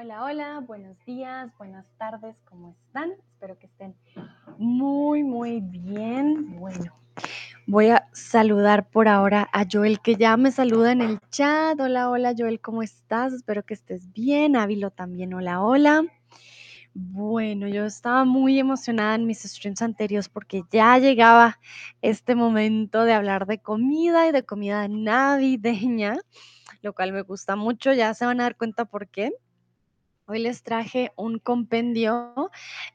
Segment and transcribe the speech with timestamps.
[0.00, 3.14] Hola, hola, buenos días, buenas tardes, ¿cómo están?
[3.32, 3.96] Espero que estén
[4.56, 6.56] muy, muy bien.
[6.56, 6.94] Bueno,
[7.66, 11.80] voy a saludar por ahora a Joel, que ya me saluda en el chat.
[11.80, 13.32] Hola, hola, Joel, ¿cómo estás?
[13.32, 14.54] Espero que estés bien.
[14.54, 16.04] Ávilo también, hola, hola.
[16.94, 21.58] Bueno, yo estaba muy emocionada en mis streams anteriores porque ya llegaba
[22.02, 26.20] este momento de hablar de comida y de comida navideña,
[26.82, 27.92] lo cual me gusta mucho.
[27.92, 29.32] Ya se van a dar cuenta por qué.
[30.30, 32.34] Hoy les traje un compendio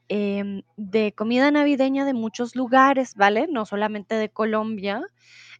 [0.06, 3.48] em, de comida navideña de muchos lugares, ¿vale?
[3.50, 5.02] No solamente de Colombia,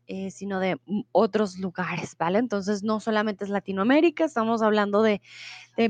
[0.06, 2.38] eh, sino de otros lugares, ¿vale?
[2.38, 5.20] Entonces no solamente es Latinoamérica, estamos hablando de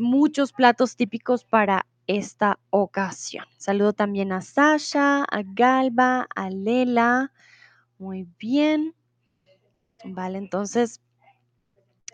[0.00, 3.44] muchos platos típicos para esta ocasión.
[3.58, 7.30] Saludo también a Sasha, a Galba, a Lela.
[7.98, 8.94] Muy bien.
[10.02, 11.00] Vale, entonces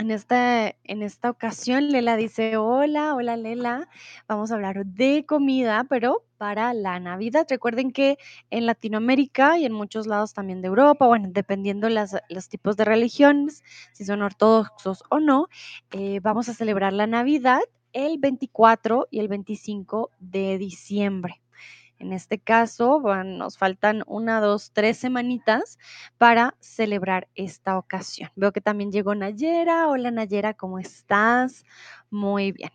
[0.00, 3.86] en esta, en esta ocasión, Lela dice, hola, hola Lela,
[4.26, 7.46] vamos a hablar de comida, pero para la Navidad.
[7.50, 8.16] Recuerden que
[8.48, 12.86] en Latinoamérica y en muchos lados también de Europa, bueno, dependiendo las, los tipos de
[12.86, 15.48] religiones, si son ortodoxos o no,
[15.90, 17.60] eh, vamos a celebrar la Navidad
[17.92, 21.42] el 24 y el 25 de diciembre.
[22.00, 25.78] En este caso, nos faltan una, dos, tres semanitas
[26.16, 28.30] para celebrar esta ocasión.
[28.36, 29.86] Veo que también llegó Nayera.
[29.86, 31.62] Hola Nayera, ¿cómo estás?
[32.08, 32.70] Muy bien.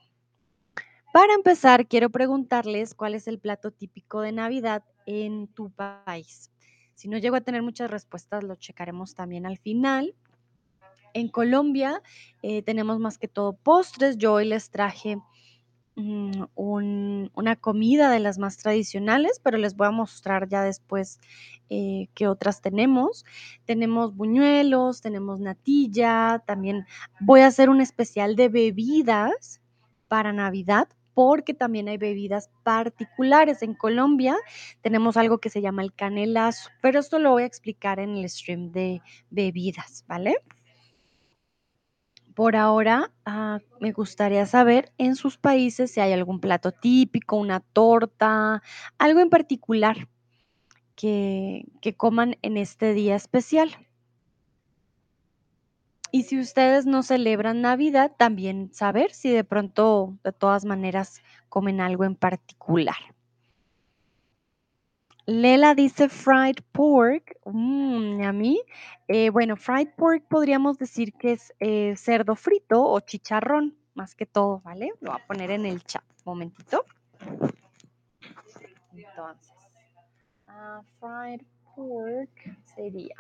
[1.12, 6.52] Para empezar, quiero preguntarles cuál es el plato típico de Navidad en tu país.
[6.94, 10.14] Si no llego a tener muchas respuestas, lo checaremos también al final.
[11.16, 12.00] En Colombia
[12.44, 14.18] eh, tenemos más que todo postres.
[14.18, 15.18] Yo hoy les traje
[15.96, 21.20] un- una comida de las más tradicionales, pero les voy a mostrar ya después
[21.70, 23.26] eh, qué otras tenemos.
[23.66, 26.86] Tenemos buñuelos, tenemos natilla, también
[27.20, 29.62] voy a hacer un especial de bebidas
[30.08, 30.88] para Navidad.
[31.14, 33.62] porque también hay bebidas particulares.
[33.62, 34.36] En Colombia
[34.82, 38.30] tenemos algo que se llama el canelazo, pero esto lo voy a explicar en el
[38.30, 40.36] stream de bebidas, ¿vale?
[42.36, 47.62] Por ahora, ah, me gustaría saber en sus países si hay algún plato típico, una
[47.62, 48.62] torta,
[48.98, 50.10] algo en particular
[50.96, 53.72] que, que coman en este día especial.
[56.12, 61.80] Y si ustedes no celebran Navidad, también saber si de pronto, de todas maneras, comen
[61.80, 63.15] algo en particular.
[65.26, 67.36] Lela dice fried pork.
[67.46, 68.62] Mm, a mí,
[69.08, 74.26] eh, bueno, fried pork podríamos decir que es eh, cerdo frito o chicharrón, más que
[74.26, 74.92] todo, ¿vale?
[75.02, 76.04] Lo voy a poner en el chat.
[76.26, 76.86] Momentito.
[78.94, 79.54] Entonces,
[80.48, 81.42] ah, fried
[81.76, 83.16] pork sería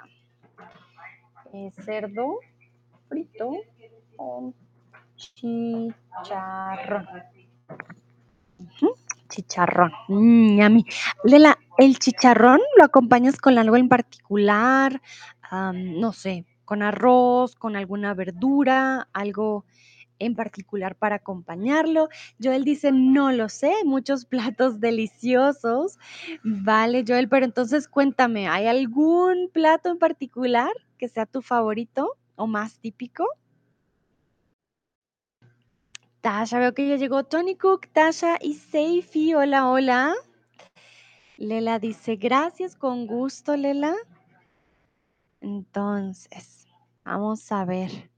[1.53, 2.39] eh, cerdo
[3.07, 3.51] frito
[4.17, 4.53] o
[5.15, 7.07] chicharrón.
[8.59, 8.95] Ujú,
[9.35, 9.91] Chicharrón.
[10.07, 10.85] Mm, yummy.
[11.25, 15.01] Lela, ¿el chicharrón lo acompañas con algo en particular?
[15.51, 19.65] No sé, con arroz, con alguna verdura, algo
[20.19, 22.07] en particular para acompañarlo.
[22.41, 25.97] Joel dice, no lo sé, muchos platos deliciosos.
[26.43, 32.47] Vale, Joel, pero entonces cuéntame, ¿hay algún plato en particular que sea tu favorito o
[32.47, 33.25] más típico?
[36.25, 39.35] Tasha, veo que ya llegó Tony Cook, Tasha y Seifi.
[39.35, 40.15] Hola, hola.
[41.37, 43.93] Lela dice, gracias, con gusto, Lela.
[45.39, 46.67] Entonces,
[47.03, 48.09] vamos a ver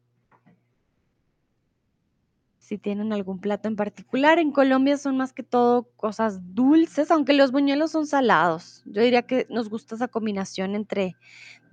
[2.60, 4.40] si tienen algún plato en particular.
[4.40, 8.84] En Colombia son más que todo cosas dulces, aunque los buñuelos son salados.
[8.86, 11.18] Yo diría que nos gusta esa combinación entre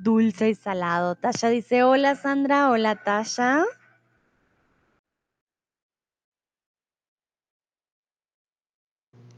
[0.01, 1.15] dulce y salado.
[1.15, 3.65] Tasha dice, hola Sandra, hola Tasha.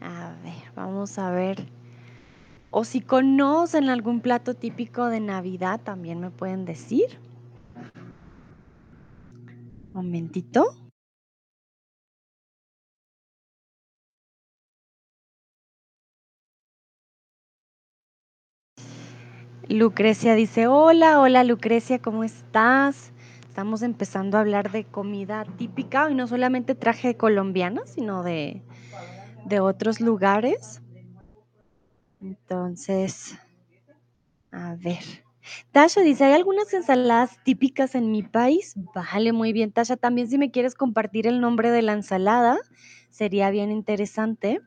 [0.07, 1.67] A ver, vamos a ver.
[2.71, 7.19] O si conocen algún plato típico de Navidad, también me pueden decir.
[9.93, 10.77] Momentito.
[19.69, 23.11] Lucrecia dice, hola, hola Lucrecia, ¿cómo estás?
[23.49, 28.63] Estamos empezando a hablar de comida típica y no solamente traje colombiana, sino de,
[29.47, 30.83] de otros lugares.
[32.21, 33.37] Entonces,
[34.51, 35.03] a ver.
[35.71, 38.75] Tasha dice, ¿hay algunas ensaladas típicas en mi país?
[38.95, 39.97] Vale, muy bien, Tasha.
[39.97, 42.59] También si me quieres compartir el nombre de la ensalada,
[43.11, 44.61] sería bien interesante.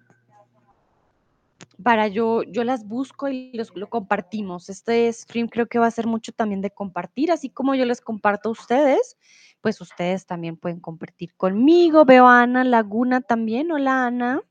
[1.83, 4.69] Para yo, yo las busco y los, lo compartimos.
[4.69, 7.99] Este stream creo que va a ser mucho también de compartir, así como yo les
[7.99, 9.17] comparto a ustedes.
[9.61, 12.05] pues ustedes también pueden compartir conmigo.
[12.05, 13.71] Veo a Ana Laguna también.
[13.73, 14.41] Hola, Ana.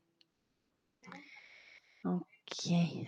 [2.49, 3.07] Ok.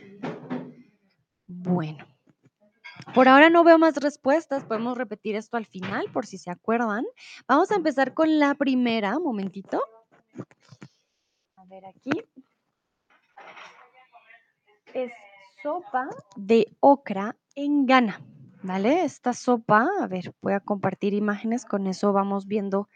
[1.48, 2.06] Bueno.
[3.16, 7.06] Por ahora no veo más respuestas, podemos repetir esto al final por si se acuerdan.
[7.48, 9.82] Vamos a empezar con la primera, momentito.
[11.56, 12.12] A ver aquí.
[14.94, 15.12] Es
[15.64, 18.22] sopa de ocra en Ghana,
[18.62, 19.04] ¿vale?
[19.04, 22.88] Esta sopa, a ver, voy a compartir imágenes, con eso vamos viendo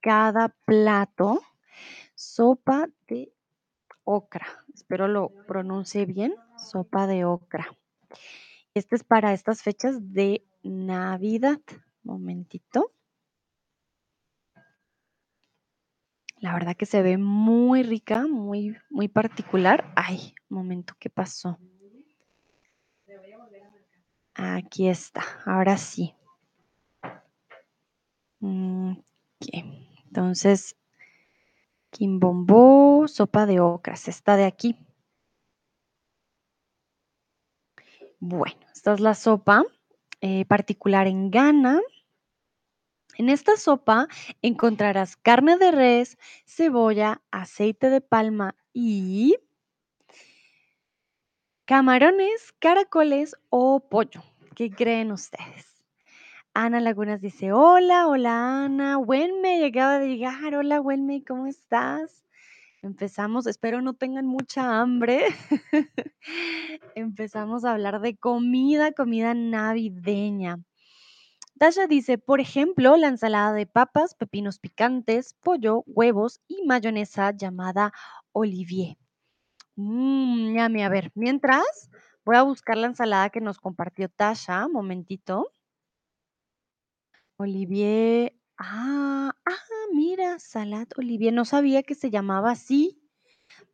[0.00, 1.42] cada plato.
[2.14, 3.32] Sopa de
[4.10, 7.76] ocra, espero lo pronuncie bien, sopa de ocra.
[8.74, 11.60] Este es para estas fechas de Navidad.
[12.02, 12.92] Momentito.
[16.38, 19.92] La verdad que se ve muy rica, muy, muy particular.
[19.94, 21.58] Ay, momento, ¿qué pasó?
[24.34, 26.14] Aquí está, ahora sí.
[28.40, 28.94] Mm,
[30.06, 30.76] Entonces,
[31.90, 34.76] quimbombo, sopa de ocras, esta de aquí.
[38.18, 39.64] Bueno, esta es la sopa
[40.20, 41.80] eh, particular en Ghana.
[43.16, 44.08] En esta sopa
[44.42, 49.38] encontrarás carne de res, cebolla, aceite de palma y
[51.64, 54.22] camarones, caracoles o pollo.
[54.54, 55.69] ¿Qué creen ustedes?
[56.54, 62.24] Ana Lagunas dice, hola, hola Ana, Wenme acaba de llegar, hola Wenme, ¿cómo estás?
[62.82, 65.26] Empezamos, espero no tengan mucha hambre.
[66.96, 70.58] Empezamos a hablar de comida, comida navideña.
[71.58, 77.92] Tasha dice, por ejemplo, la ensalada de papas, pepinos picantes, pollo, huevos y mayonesa llamada
[78.32, 78.96] Olivier.
[79.76, 80.82] Mmm, yummy.
[80.82, 81.90] A ver, mientras
[82.24, 84.66] voy a buscar la ensalada que nos compartió Tasha.
[84.68, 85.52] Momentito.
[87.40, 88.36] Olivier.
[88.58, 91.32] Ah, ah, mira, salad Olivier.
[91.32, 93.00] No sabía que se llamaba así.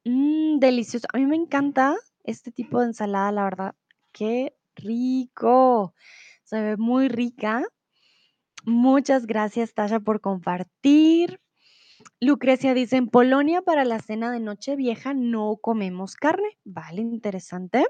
[0.05, 1.09] Mmm, delicioso.
[1.13, 3.75] A mí me encanta este tipo de ensalada, la verdad.
[4.13, 5.95] Qué rico.
[6.45, 7.65] Se ve muy rica.
[8.65, 11.41] Muchas gracias, Tasha, por compartir.
[12.21, 16.59] Lucrecia dice, en Polonia para la cena de Nochevieja no comemos carne.
[16.65, 17.85] Vale, interesante.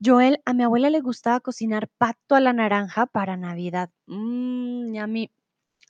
[0.00, 3.90] Joel, a mi abuela le gustaba cocinar pato a la naranja para Navidad.
[4.06, 5.30] Mmm, a mí,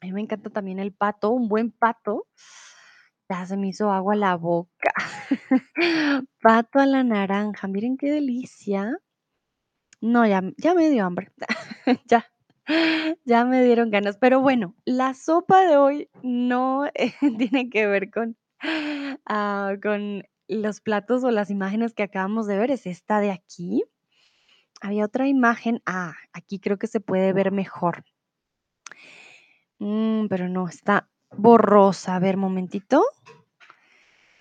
[0.01, 2.27] a mí me encanta también el pato, un buen pato.
[3.29, 4.95] Ya se me hizo agua la boca.
[6.43, 8.97] pato a la naranja, miren qué delicia.
[10.01, 11.31] No, ya, ya me dio hambre.
[12.09, 12.25] ya,
[13.27, 14.17] ya me dieron ganas.
[14.17, 18.39] Pero bueno, la sopa de hoy no eh, tiene que ver con,
[19.27, 22.71] ah, con los platos o las imágenes que acabamos de ver.
[22.71, 23.85] Es esta de aquí.
[24.81, 25.83] Había otra imagen.
[25.87, 28.05] Ah, aquí creo que se puede ver mejor.
[29.79, 32.17] Mm, pero no, está borrosa.
[32.17, 33.05] A ver, momentito.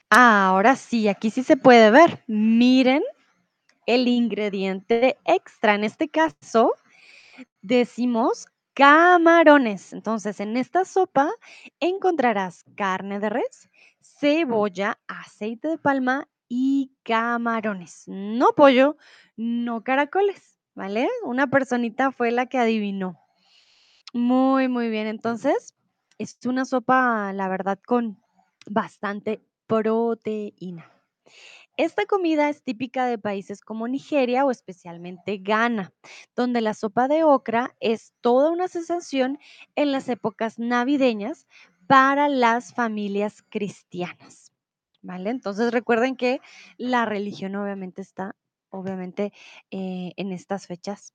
[0.10, 2.24] Ah, ahora sí, aquí sí se puede ver.
[2.28, 3.04] Miren
[3.86, 5.76] el ingrediente extra.
[5.76, 6.74] En este caso,
[7.62, 9.92] decimos camarones.
[9.94, 11.32] Entonces, en esta sopa
[11.80, 13.70] encontrarás carne de res,
[14.02, 18.04] cebolla, aceite de palma y camarones.
[18.08, 18.98] No pollo,
[19.36, 21.08] no caracoles, ¿vale?
[21.24, 23.20] Una personita fue la que adivinó.
[24.14, 25.08] Muy, muy bien.
[25.08, 25.76] Entonces,
[26.18, 28.22] es una sopa, la verdad, con
[28.70, 30.92] bastante proteína.
[31.78, 35.94] Esta comida es típica de países como Nigeria o especialmente Ghana,
[36.36, 39.38] donde la sopa de ocra es toda una sensación
[39.76, 41.48] en las épocas navideñas
[41.86, 44.52] para las familias cristianas.
[45.08, 45.30] ¿Vale?
[45.30, 46.42] Entonces recuerden que
[46.78, 48.36] la religión obviamente está,
[48.70, 49.32] obviamente,
[49.72, 51.14] eh, en estas fechas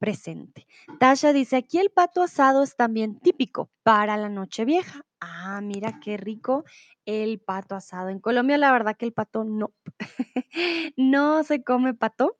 [0.00, 0.66] presente.
[0.98, 5.02] Tasha dice, aquí el pato asado es también típico para la noche vieja.
[5.20, 6.64] Ah, mira qué rico
[7.04, 8.08] el pato asado.
[8.08, 9.70] En Colombia la verdad que el pato no,
[10.96, 12.36] no se come pato,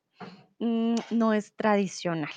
[0.59, 2.33] mm, no es tradicional.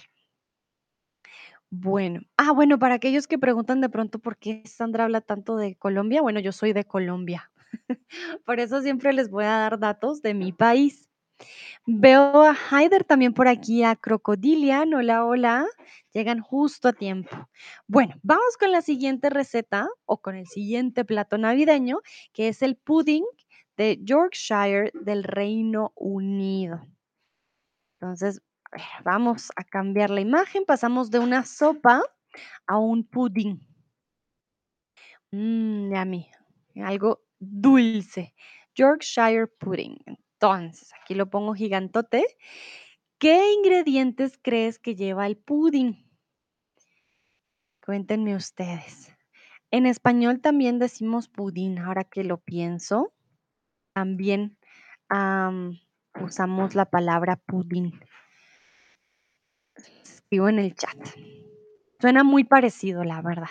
[1.71, 5.75] Bueno, ah, bueno, para aquellos que preguntan de pronto por qué Sandra habla tanto de
[5.75, 7.49] Colombia, bueno, yo soy de Colombia.
[8.45, 11.09] Por eso siempre les voy a dar datos de mi país.
[11.85, 14.93] Veo a Haider también por aquí, a Crocodilian.
[14.93, 15.65] Hola, hola.
[16.13, 17.49] Llegan justo a tiempo.
[17.87, 21.99] Bueno, vamos con la siguiente receta o con el siguiente plato navideño,
[22.31, 23.25] que es el pudding
[23.75, 26.87] de Yorkshire del Reino Unido.
[27.99, 28.41] Entonces,
[29.03, 30.65] vamos a cambiar la imagen.
[30.65, 32.01] Pasamos de una sopa
[32.67, 33.59] a un pudding.
[35.31, 36.29] Mmm, yummy.
[36.75, 38.33] Algo dulce.
[38.75, 39.97] Yorkshire pudding.
[40.05, 42.25] Entonces, aquí lo pongo gigantote.
[43.19, 46.09] ¿Qué ingredientes crees que lleva el pudding?
[47.85, 49.13] Cuéntenme ustedes.
[49.71, 53.13] En español también decimos pudín, ahora que lo pienso.
[53.93, 54.57] También,
[55.09, 55.79] am,
[56.21, 57.99] usamos la palabra pudín.
[60.03, 60.97] Escribo en el chat.
[61.99, 63.49] Suena muy parecido, la verdad.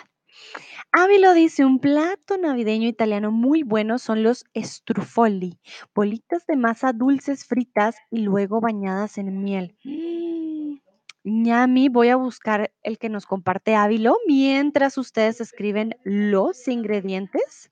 [0.95, 5.59] Ávilo dice, un plato navideño italiano muy bueno son los strufoli,
[5.95, 9.75] bolitas de masa dulces fritas y luego bañadas en miel.
[9.83, 10.75] Mm,
[11.23, 17.71] ñami, voy a buscar el que nos comparte Ávilo mientras ustedes escriben los ingredientes.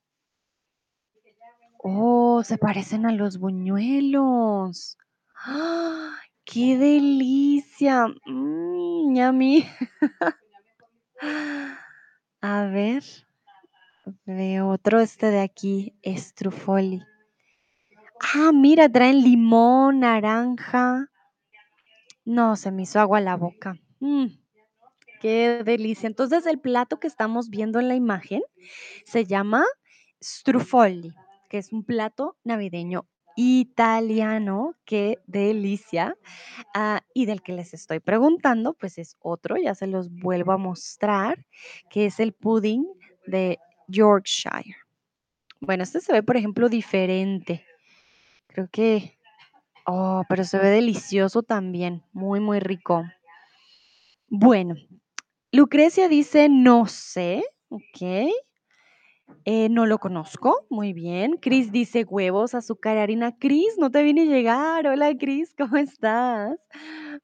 [1.80, 4.96] Oh, se parecen a los buñuelos.
[5.44, 6.16] ¡Ah!
[6.44, 8.06] ¡Qué delicia!
[8.26, 9.66] Mm, ñami.
[12.42, 13.04] A ver,
[14.26, 17.00] veo otro este de aquí, estrufoli.
[18.34, 21.08] Ah, mira, traen limón, naranja.
[22.24, 23.76] No, se me hizo agua la boca.
[24.00, 24.26] Mm,
[25.20, 26.08] qué delicia.
[26.08, 28.42] Entonces, el plato que estamos viendo en la imagen
[29.04, 29.64] se llama
[30.20, 31.14] strufoli,
[31.48, 34.74] que es un plato navideño italiano.
[34.84, 36.16] Qué delicia.
[36.74, 40.58] Ah, y del que les estoy preguntando, pues es otro, ya se los vuelvo a
[40.58, 41.46] mostrar,
[41.90, 42.86] que es el pudding
[43.26, 43.58] de
[43.88, 44.76] Yorkshire.
[45.60, 47.64] Bueno, este se ve, por ejemplo, diferente.
[48.48, 49.18] Creo que...
[49.86, 52.04] Oh, pero se ve delicioso también.
[52.12, 53.04] Muy, muy rico.
[54.28, 54.76] Bueno,
[55.50, 57.44] Lucrecia dice, no sé.
[57.68, 58.30] Ok.
[59.44, 60.66] Eh, no lo conozco.
[60.70, 61.36] Muy bien.
[61.38, 63.36] Cris dice huevos, azúcar, harina.
[63.38, 64.86] Cris, no te vine a llegar.
[64.86, 66.58] Hola, Cris, ¿cómo estás?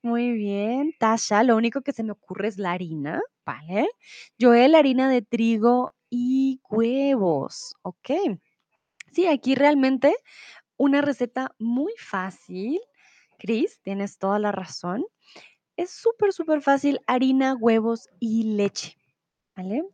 [0.03, 0.93] Muy bien.
[0.99, 3.88] Tasha, lo único que se me ocurre es la harina, ¿vale?
[4.41, 7.75] Joel, harina de trigo y huevos.
[7.83, 8.11] Ok.
[9.12, 10.15] Sí, aquí realmente
[10.77, 12.81] una receta muy fácil.
[13.38, 15.05] Cris, tienes toda la razón.
[15.77, 17.00] Es súper, súper fácil.
[17.07, 18.97] Harina, huevos y leche.
[19.57, 19.85] ¿Vale?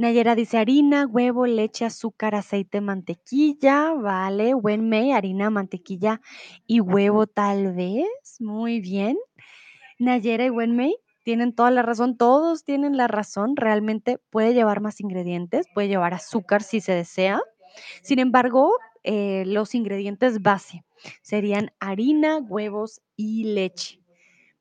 [0.00, 3.92] Nayera dice harina, huevo, leche, azúcar, aceite, mantequilla.
[3.92, 4.54] Vale.
[4.54, 6.22] Wenmei, harina, mantequilla
[6.66, 8.06] y huevo tal vez.
[8.38, 9.18] Muy bien.
[9.98, 12.16] Nayera y Wenmei tienen toda la razón.
[12.16, 13.56] Todos tienen la razón.
[13.56, 15.66] Realmente puede llevar más ingredientes.
[15.74, 17.42] Puede llevar azúcar si se desea.
[18.02, 20.82] Sin embargo, eh, los ingredientes base
[21.20, 23.99] serían harina, huevos y leche.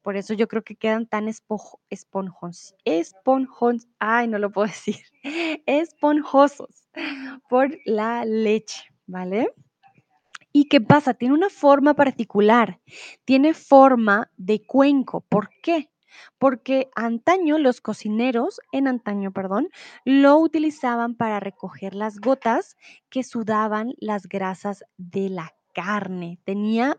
[0.01, 4.97] Por eso yo creo que quedan tan esponjosos, esponjosos, ay, no lo puedo decir,
[5.65, 6.87] esponjosos
[7.49, 9.53] por la leche, ¿vale?
[10.51, 11.13] ¿Y qué pasa?
[11.13, 12.79] Tiene una forma particular,
[13.25, 15.21] tiene forma de cuenco.
[15.21, 15.91] ¿Por qué?
[16.39, 19.69] Porque antaño los cocineros, en antaño, perdón,
[20.05, 22.77] lo utilizaban para recoger las gotas
[23.09, 26.39] que sudaban las grasas de la carne.
[26.45, 26.97] Tenía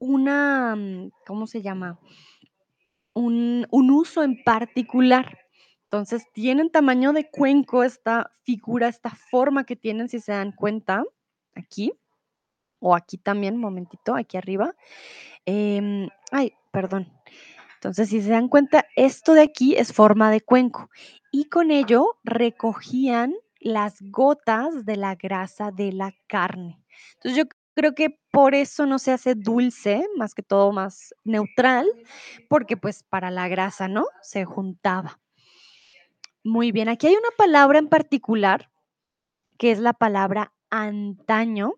[0.00, 2.00] una, mm, ¿cómo se llama?
[3.14, 5.38] Un, un uso en particular.
[5.84, 11.04] Entonces, tienen tamaño de cuenco esta figura, esta forma que tienen, si se dan cuenta,
[11.54, 11.92] aquí,
[12.80, 14.74] o aquí también, momentito, aquí arriba.
[15.44, 17.12] Em, ay, perdón.
[17.74, 20.90] Entonces, si se dan cuenta, esto de aquí es forma de cuenco
[21.32, 26.82] y con ello recogían las gotas de la grasa de la carne.
[27.14, 31.86] Entonces, yo creo que por eso no se hace dulce, más que todo más neutral,
[32.46, 34.04] porque pues para la grasa, ¿no?
[34.20, 35.18] Se juntaba.
[36.44, 38.70] Muy bien, aquí hay una palabra en particular
[39.56, 41.72] que es la palabra antaño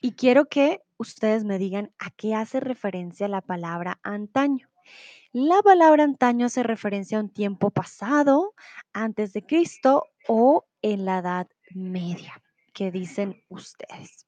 [0.00, 4.70] y quiero que ustedes me digan a qué hace referencia la palabra antaño.
[5.32, 8.54] La palabra antaño hace referencia a un tiempo pasado,
[8.94, 12.42] antes de Cristo o en la Edad Media.
[12.72, 14.27] ¿Qué dicen ustedes?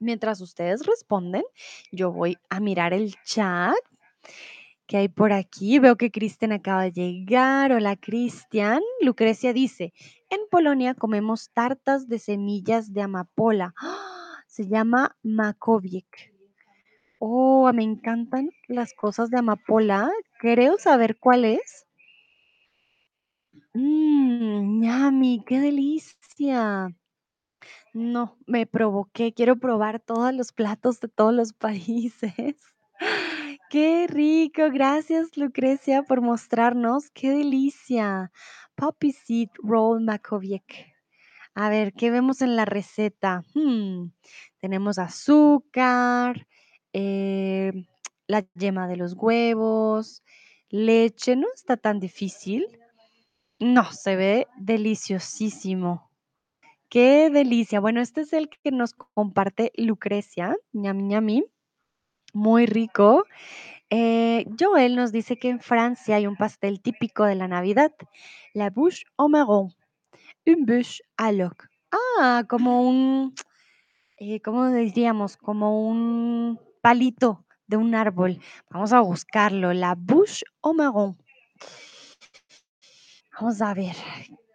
[0.00, 1.44] Mientras ustedes responden,
[1.92, 3.74] yo voy a mirar el chat
[4.86, 5.78] que hay por aquí.
[5.78, 7.72] Veo que Cristian acaba de llegar.
[7.72, 8.80] Hola, Cristian.
[9.00, 9.92] Lucrecia dice,
[10.30, 13.74] en Polonia comemos tartas de semillas de amapola.
[13.80, 14.42] ¡Ah!
[14.46, 16.32] Se llama makowiek.
[17.18, 20.10] Oh, me encantan las cosas de amapola.
[20.38, 21.86] Creo saber cuál es.
[23.72, 26.94] Mmm, qué delicia.
[27.94, 29.32] No, me provoqué.
[29.32, 32.56] Quiero probar todos los platos de todos los países.
[33.70, 34.62] Qué rico.
[34.72, 37.10] Gracias, Lucrecia, por mostrarnos.
[37.10, 38.32] Qué delicia.
[38.74, 40.92] Poppy Seed Roll Makowiek.
[41.54, 43.44] A ver, ¿qué vemos en la receta?
[43.54, 44.08] Hmm,
[44.58, 46.48] tenemos azúcar,
[46.92, 47.72] eh,
[48.26, 50.24] la yema de los huevos,
[50.68, 51.36] leche.
[51.36, 52.66] No está tan difícil.
[53.60, 56.10] No, se ve deliciosísimo.
[56.94, 57.80] Qué delicia.
[57.80, 60.54] Bueno, este es el que nos comparte Lucrecia.
[60.72, 61.44] Ñami, ñami.
[62.32, 63.24] Muy rico.
[63.90, 67.90] Eh, Joel nos dice que en Francia hay un pastel típico de la Navidad,
[68.52, 69.70] la bouche au marron.
[70.46, 71.68] une bûche à loc.
[71.90, 73.34] Ah, como un,
[74.18, 75.36] eh, ¿cómo diríamos?
[75.36, 78.38] Como un palito de un árbol.
[78.70, 79.72] Vamos a buscarlo.
[79.72, 81.18] La bûche au marron.
[83.32, 83.96] Vamos a ver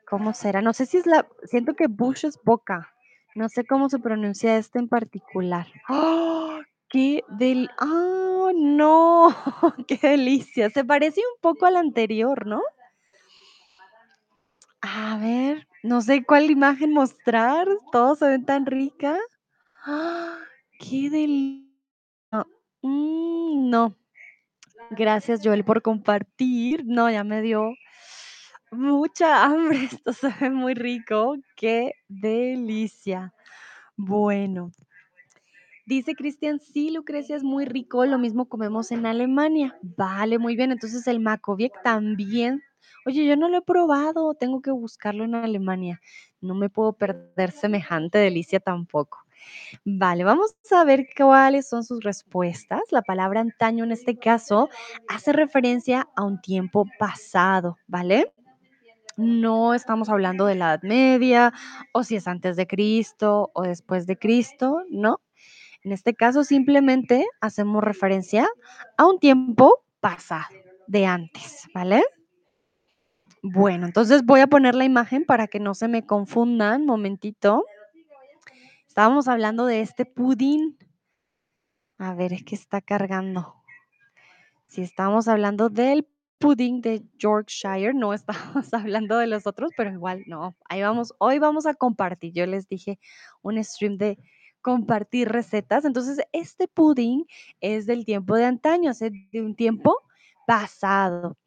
[0.09, 0.61] cómo será.
[0.61, 2.91] No sé si es la, siento que bûche es boca.
[3.35, 5.67] No sé cómo se pronuncia este en particular.
[5.87, 6.59] ¡Ah!
[6.89, 7.69] ¡Qué del!
[7.77, 9.35] ¡Ah, no!
[9.87, 10.69] ¡Qué delicia!
[10.71, 12.61] Se parece un poco al anterior, ¿no?
[14.81, 17.67] A ver, no sé cuál imagen mostrar.
[17.91, 19.17] Todos se ven tan rica.
[19.85, 20.37] ¡Ah!
[20.79, 21.69] ¡Qué del!
[22.31, 22.45] No,
[22.81, 23.95] mm, no.
[24.91, 26.83] Gracias, Joel, por compartir.
[26.85, 27.75] No, ya me dio
[28.71, 29.83] mucha hambre.
[30.03, 31.35] Esto se ve muy rico.
[31.55, 33.33] ¡Qué delicia!
[33.95, 34.71] Bueno.
[35.85, 39.75] Dice Cristian, sí, Lucrecia es muy rico, lo mismo comemos en Alemania.
[39.81, 40.71] Vale, muy bien.
[40.71, 42.61] Entonces el Makoviek también.
[43.05, 45.99] Oye, yo no lo he probado, tengo que buscarlo en Alemania.
[46.41, 49.17] No me puedo perder semejante delicia tampoco.
[49.85, 52.81] Vale, vamos a ver cuáles son sus respuestas.
[52.91, 54.69] La palabra antaño en este caso
[55.07, 58.31] hace referencia a un tiempo pasado, ¿vale?
[59.19, 61.53] No estamos hablando de la Edad Media
[61.91, 65.19] o si es antes de Cristo o después de Cristo, no.
[65.83, 68.47] En este caso simplemente hacemos referencia
[68.95, 70.45] a un tiempo pasado,
[70.87, 72.01] de antes, ¿vale?
[73.41, 76.85] Bueno, entonces voy a poner la imagen para que no se me confundan.
[76.85, 77.65] Momentito.
[78.87, 80.77] Estábamos hablando de este pudín.
[81.97, 83.55] A ver, es que está cargando.
[84.67, 86.07] Si estamos hablando del
[86.39, 90.55] pudín de Yorkshire, no estamos hablando de los otros, pero igual no.
[90.65, 91.13] Ahí vamos.
[91.19, 92.33] Hoy vamos a compartir.
[92.33, 92.99] Yo les dije
[93.41, 94.17] un stream de
[94.61, 95.85] compartir recetas.
[95.85, 97.25] Entonces, este pudín
[97.61, 99.95] es del tiempo de antaño, es de un tiempo
[100.47, 101.37] pasado.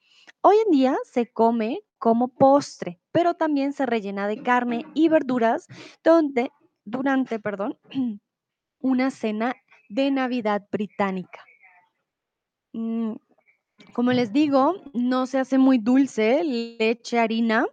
[0.42, 5.66] Hoy en día se come como postre, pero también se rellena de carne y verduras
[6.02, 6.50] donde,
[6.84, 7.78] durante perdón,
[8.80, 9.54] una cena
[9.88, 11.44] de Navidad británica.
[12.72, 13.12] Mm,
[13.92, 17.66] como les digo, no se hace muy dulce, leche, harina,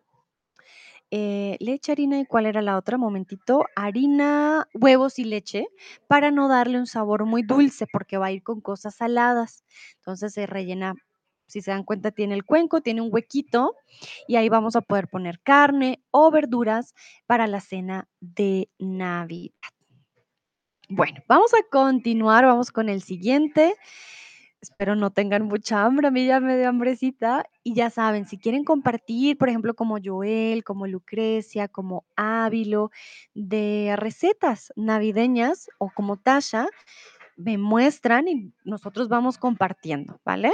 [1.12, 5.68] eh, leche, harina y cuál era la otra, momentito, harina, huevos y leche
[6.08, 9.64] para no darle un sabor muy dulce porque va a ir con cosas saladas.
[9.96, 10.94] Entonces se rellena,
[11.48, 13.76] si se dan cuenta, tiene el cuenco, tiene un huequito
[14.28, 16.94] y ahí vamos a poder poner carne o verduras
[17.26, 19.54] para la cena de Navidad.
[20.90, 23.76] Bueno, vamos a continuar, vamos con el siguiente.
[24.62, 27.46] Espero no tengan mucha hambre, a mí ya me dio hambrecita.
[27.64, 32.92] Y ya saben, si quieren compartir, por ejemplo, como Joel, como Lucrecia, como Ávilo,
[33.34, 36.68] de recetas navideñas o como Tasha,
[37.38, 40.52] me muestran y nosotros vamos compartiendo, ¿vale?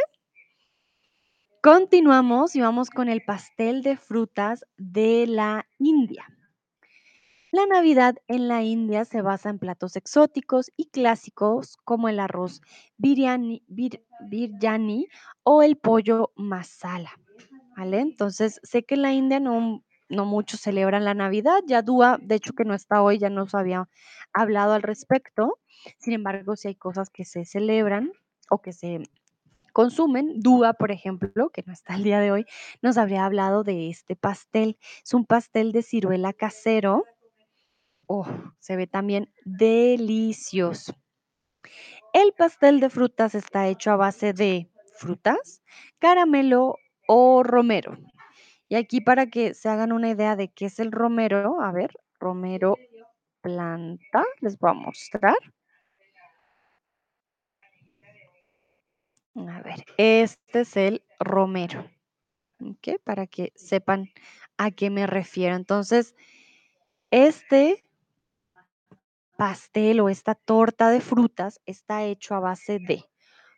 [1.61, 6.27] Continuamos y vamos con el pastel de frutas de la India.
[7.55, 12.61] La Navidad en la India se basa en platos exóticos y clásicos como el arroz
[12.97, 15.07] biryani, bir- biryani
[15.43, 17.11] o el pollo masala,
[17.77, 17.99] ¿vale?
[18.01, 22.35] Entonces, sé que en la India no, no muchos celebran la Navidad, ya Dúa, de
[22.35, 23.87] hecho que no está hoy, ya nos había
[24.33, 25.59] hablado al respecto,
[25.97, 28.11] sin embargo, sí hay cosas que se celebran
[28.49, 29.01] o que se
[29.73, 30.41] consumen.
[30.41, 32.45] Dúa, por ejemplo, que no está el día de hoy,
[32.81, 34.77] nos habría hablado de este pastel.
[35.03, 37.05] Es un pastel de ciruela casero
[38.07, 38.27] Oh,
[38.59, 40.95] se ve también delicioso.
[42.13, 45.61] El pastel de frutas está hecho a base de frutas,
[45.99, 47.97] caramelo o romero.
[48.67, 51.91] Y aquí para que se hagan una idea de qué es el romero, a ver,
[52.19, 52.77] romero
[53.41, 55.37] planta, les voy a mostrar.
[59.35, 61.89] A ver, este es el romero.
[62.59, 62.99] ¿Ok?
[63.03, 64.09] Para que sepan
[64.57, 65.55] a qué me refiero.
[65.55, 66.15] Entonces,
[67.11, 67.84] este
[69.37, 73.03] pastel o esta torta de frutas está hecho a base de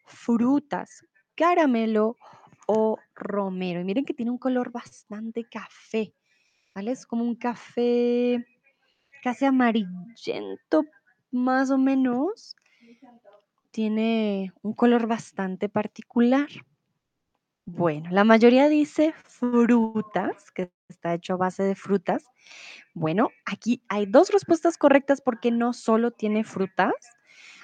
[0.06, 2.16] frutas, caramelo
[2.68, 3.80] o romero.
[3.80, 6.14] Y miren que tiene un color bastante café,
[6.74, 6.92] ¿vale?
[6.92, 8.46] Es como un café
[9.24, 10.86] casi amarillento,
[11.32, 12.56] más o menos.
[13.72, 16.48] Tiene un color bastante particular.
[17.70, 22.24] Bueno, la mayoría dice frutas, que está hecho a base de frutas.
[22.94, 26.94] Bueno, aquí hay dos respuestas correctas porque no solo tiene frutas.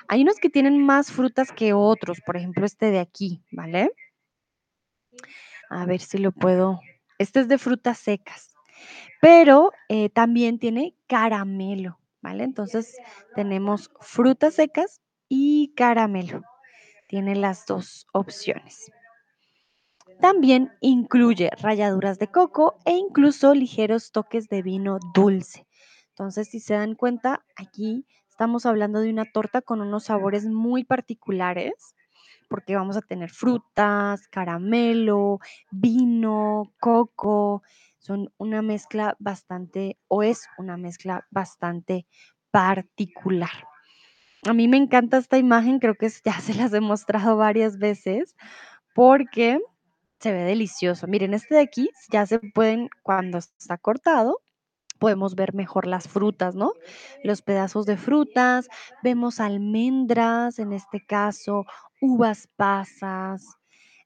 [0.10, 3.92] Hay unos que tienen más frutas que otros, por ejemplo, este de aquí, ¿vale?
[5.70, 6.82] A ver si lo puedo.
[7.18, 8.54] Este es de frutas secas,
[9.22, 12.44] pero eh, también tiene caramelo, ¿vale?
[12.44, 12.98] Entonces
[13.36, 16.42] tenemos frutas secas y caramelo.
[17.08, 18.92] Tiene las dos opciones.
[20.24, 25.68] También incluye ralladuras de coco e incluso ligeros toques de vino dulce.
[26.12, 30.86] Entonces, si se dan cuenta, aquí estamos hablando de una torta con unos sabores muy
[30.86, 31.74] particulares,
[32.48, 35.40] porque vamos a tener frutas, caramelo,
[35.72, 37.62] vino, coco.
[37.98, 42.08] Son una mezcla bastante, o es una mezcla bastante
[42.50, 43.68] particular.
[44.48, 48.38] A mí me encanta esta imagen, creo que ya se las he mostrado varias veces,
[48.96, 49.60] porque
[50.24, 51.06] se ve delicioso.
[51.06, 54.40] Miren, este de aquí ya se pueden, cuando está cortado,
[54.98, 56.72] podemos ver mejor las frutas, ¿no?
[57.24, 58.70] Los pedazos de frutas,
[59.04, 61.66] vemos almendras en este caso,
[62.00, 63.46] uvas pasas.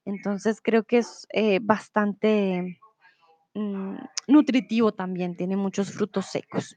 [0.04, 2.80] Entonces creo que es eh, bastante
[3.54, 6.76] mm, nutritivo también, tiene muchos frutos secos.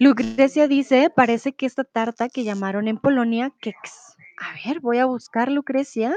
[0.00, 4.16] Lucrecia dice, parece que esta tarta que llamaron en Polonia keks.
[4.38, 6.12] A ver, voy a buscar Lucrecia,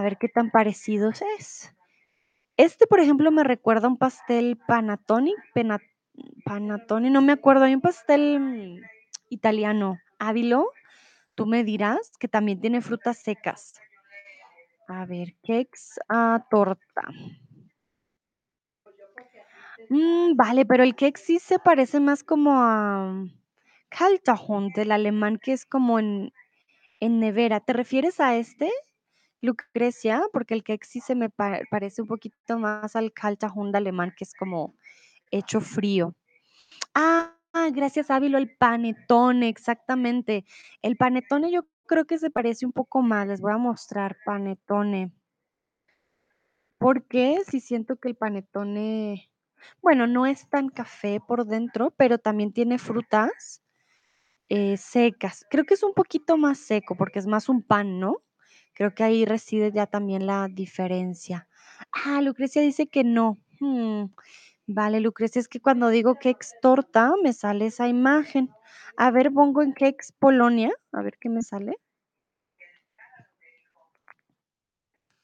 [0.00, 1.74] a ver qué tan parecidos es.
[2.56, 5.78] Este, por ejemplo, me recuerda a un pastel panatoni, pena,
[6.44, 8.80] panatoni, no me acuerdo, hay un pastel mm,
[9.28, 10.70] italiano, ávilo,
[11.34, 13.74] tú me dirás, que también tiene frutas secas.
[14.88, 17.02] A ver, cakes a torta.
[19.88, 23.32] Mm, vale, pero el cake sí se parece más como a mm,
[23.90, 26.32] Kaltahund, el alemán que es como en,
[27.00, 27.60] en nevera.
[27.60, 28.70] ¿Te refieres a este,
[29.40, 30.22] Lucrecia?
[30.32, 34.34] Porque el sí se me pa- parece un poquito más al Kaltahund alemán, que es
[34.34, 34.74] como
[35.30, 36.14] hecho frío.
[36.94, 37.36] Ah,
[37.72, 40.44] gracias, Ávilo, el panetone, exactamente.
[40.82, 43.26] El panetone yo creo que se parece un poco más.
[43.26, 45.12] Les voy a mostrar panetone.
[46.78, 49.30] Porque sí siento que el panetone,
[49.82, 53.62] bueno, no es tan café por dentro, pero también tiene frutas
[54.48, 55.46] eh, secas.
[55.50, 58.22] Creo que es un poquito más seco porque es más un pan, ¿no?
[58.80, 61.46] Creo que ahí reside ya también la diferencia.
[61.92, 63.36] Ah, Lucrecia dice que no.
[63.60, 64.06] Hmm,
[64.66, 68.48] Vale, Lucrecia, es que cuando digo Kex torta me sale esa imagen.
[68.96, 71.76] A ver, pongo en Kex Polonia, a ver qué me sale.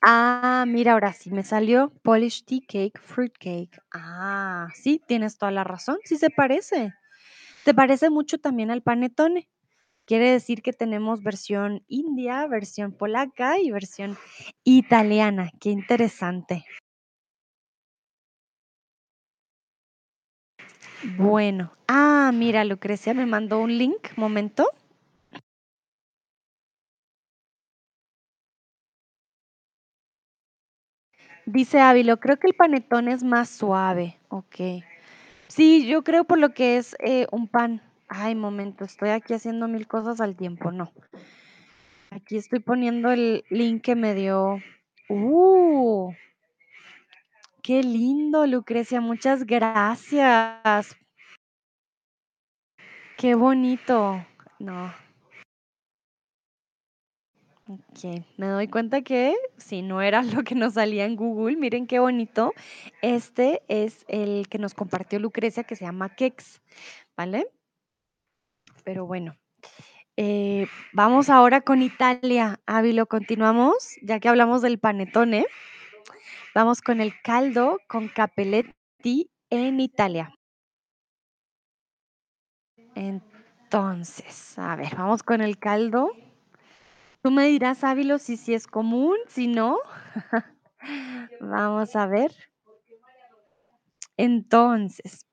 [0.02, 3.80] Ah, mira, ahora sí me salió Polish Tea Cake, Fruit Cake.
[3.90, 6.92] Ah, sí, tienes toda la razón, sí se parece.
[7.64, 9.48] Se parece mucho también al panetone.
[10.06, 14.16] Quiere decir que tenemos versión india, versión polaca y versión
[14.62, 15.50] italiana.
[15.60, 16.64] Qué interesante.
[21.18, 24.70] Bueno, ah, mira, Lucrecia me mandó un link, momento.
[31.46, 34.18] Dice Ávilo, creo que el panetón es más suave.
[34.28, 34.84] Ok.
[35.48, 37.82] Sí, yo creo por lo que es eh, un pan.
[38.08, 40.70] Ay, momento, estoy aquí haciendo mil cosas al tiempo.
[40.70, 40.92] No.
[42.10, 44.60] Aquí estoy poniendo el link que me dio.
[45.08, 46.12] ¡Uh!
[47.62, 49.00] ¡Qué lindo, Lucrecia!
[49.00, 50.96] Muchas gracias.
[53.16, 54.24] ¡Qué bonito!
[54.58, 54.92] No.
[57.68, 61.88] Ok, me doy cuenta que si no era lo que nos salía en Google, miren
[61.88, 62.52] qué bonito.
[63.02, 66.62] Este es el que nos compartió Lucrecia que se llama Kex,
[67.16, 67.48] ¿vale?
[68.86, 69.36] Pero bueno,
[70.16, 72.60] eh, vamos ahora con Italia.
[72.66, 75.44] Ávilo, continuamos, ya que hablamos del panetone.
[76.54, 80.32] Vamos con el caldo con capelletti en Italia.
[82.94, 86.12] Entonces, a ver, vamos con el caldo.
[87.22, 89.80] Tú me dirás, Ávilo, si sí es común, si no.
[91.40, 92.30] Vamos a ver.
[94.16, 95.25] Entonces,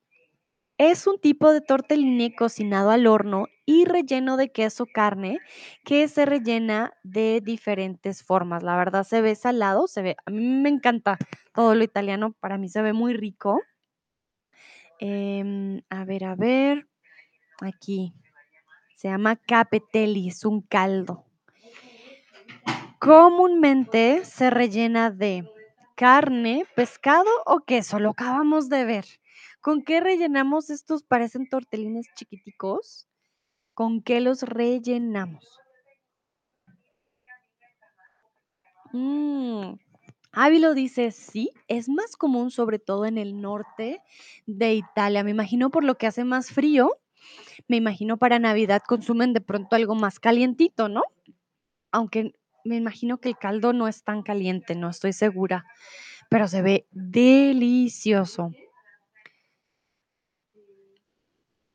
[0.78, 5.38] es un tipo de tortellini cocinado al horno y relleno de queso carne
[5.84, 8.62] que se rellena de diferentes formas.
[8.62, 11.16] La verdad se ve salado, se ve, a mí me encanta
[11.52, 13.62] todo lo italiano, para mí se ve muy rico.
[14.98, 16.88] Em, a ver, a ver,
[17.60, 18.14] aquí
[18.96, 21.24] se llama capitelli, es un caldo.
[22.98, 25.48] Comúnmente se rellena de
[25.94, 29.04] carne, pescado o queso, lo acabamos de ver.
[29.64, 31.04] ¿Con qué rellenamos estos?
[31.04, 33.08] Parecen tortelines chiquiticos.
[33.72, 35.42] ¿Con qué los rellenamos?
[38.92, 39.76] Mm,
[40.32, 44.02] Ávilo dice, sí, es más común sobre todo en el norte
[44.44, 45.24] de Italia.
[45.24, 46.98] Me imagino por lo que hace más frío.
[47.66, 51.04] Me imagino para Navidad consumen de pronto algo más calientito, ¿no?
[51.90, 52.34] Aunque
[52.66, 55.64] me imagino que el caldo no es tan caliente, no estoy segura,
[56.28, 58.52] pero se ve delicioso.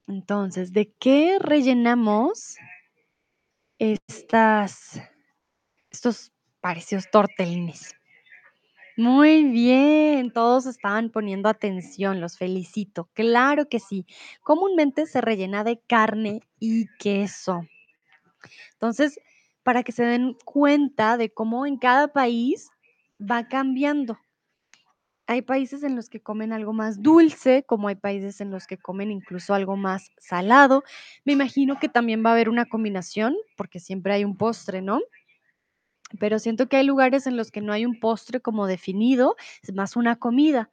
[0.10, 2.58] Entonces, ¿de qué rellenamos
[3.78, 5.00] estas,
[5.92, 7.94] estos parecidos tortellines?
[8.98, 13.08] Muy bien, todos estaban poniendo atención, los felicito.
[13.14, 14.08] Claro que sí.
[14.42, 17.62] Comúnmente se rellena de carne y queso.
[18.74, 19.20] Entonces,
[19.62, 22.72] para que se den cuenta de cómo en cada país
[23.22, 24.18] va cambiando.
[25.30, 28.80] Hay países en los que comen algo más dulce, como hay países en los que
[28.80, 30.84] comen incluso algo más salado.
[31.24, 35.02] Me imagino que también va a haber una combinación, porque siempre hay un postre, ¿no?
[36.20, 39.72] Pero siento que hay lugares en los que no hay un postre como definido, es
[39.76, 40.72] más una comida.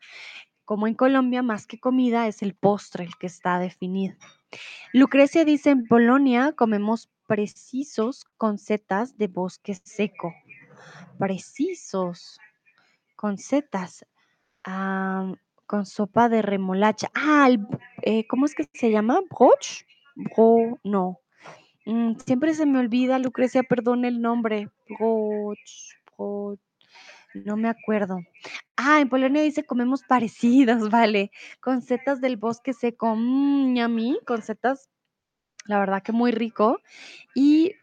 [0.65, 4.17] Como en Colombia, más que comida, es el postre el que está definido.
[4.95, 10.33] Lucrecia dice, en Polonia comemos precisos con setas de bosque seco.
[11.19, 12.41] Precisos
[13.17, 14.07] con setas.
[15.67, 17.09] Con sopa de remolacha.
[17.15, 17.49] Ah,
[18.03, 19.21] eh, ¿cómo es que se llama?
[19.31, 19.85] ¿Broch?
[20.17, 21.21] Bro, no.
[21.87, 24.71] Mm, siempre se me olvida, Lucrecia, perdón el nombre.
[24.89, 25.59] Broch,
[26.19, 26.59] bro-
[27.35, 28.21] no me acuerdo.
[28.77, 31.31] Ah, en Polonia dice comemos parecidos, vale.
[31.61, 33.09] Con setas del bosque seco.
[33.11, 34.89] A mí, con setas,
[35.67, 36.81] la verdad que muy rico.
[37.35, 37.75] Y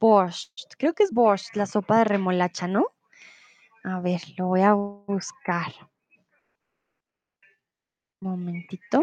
[0.00, 2.86] borscht, creo que es borscht, la sopa de remolacha, ¿no?
[3.84, 5.72] A ver, lo voy a buscar.
[8.20, 9.02] Momentito.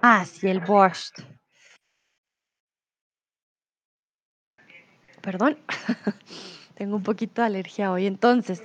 [0.00, 1.22] Ah, sí, el borscht.
[5.20, 5.56] Perdón,
[6.76, 8.06] tengo un poquito de alergia hoy.
[8.06, 8.62] Entonces,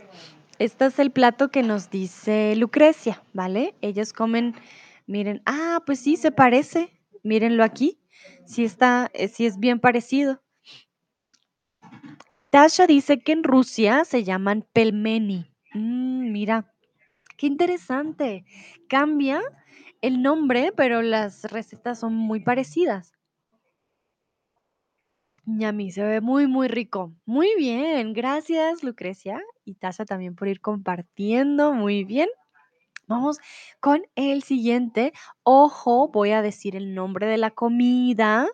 [0.60, 3.74] este es el plato que nos dice Lucrecia, ¿vale?
[3.82, 4.54] Ellos comen,
[5.08, 6.92] miren, ah, pues sí, se parece.
[7.24, 8.00] Mírenlo aquí.
[8.46, 10.42] Sí está, eh, sí es bien parecido.
[12.50, 15.52] Tasha dice que en Rusia se llaman pelmeni.
[15.74, 16.74] Mm, mira,
[17.38, 18.44] qué interesante.
[18.88, 19.42] Cambia
[20.02, 23.14] el nombre, pero las recetas son muy parecidas.
[25.46, 27.14] Ñami, se ve muy, muy rico.
[27.26, 31.74] Muy bien, gracias Lucrecia y Tasha también por ir compartiendo.
[31.74, 32.30] Muy bien.
[33.08, 33.40] Vamos
[33.80, 35.14] con el siguiente.
[35.44, 38.48] Ojo, voy a decir el nombre de la comida,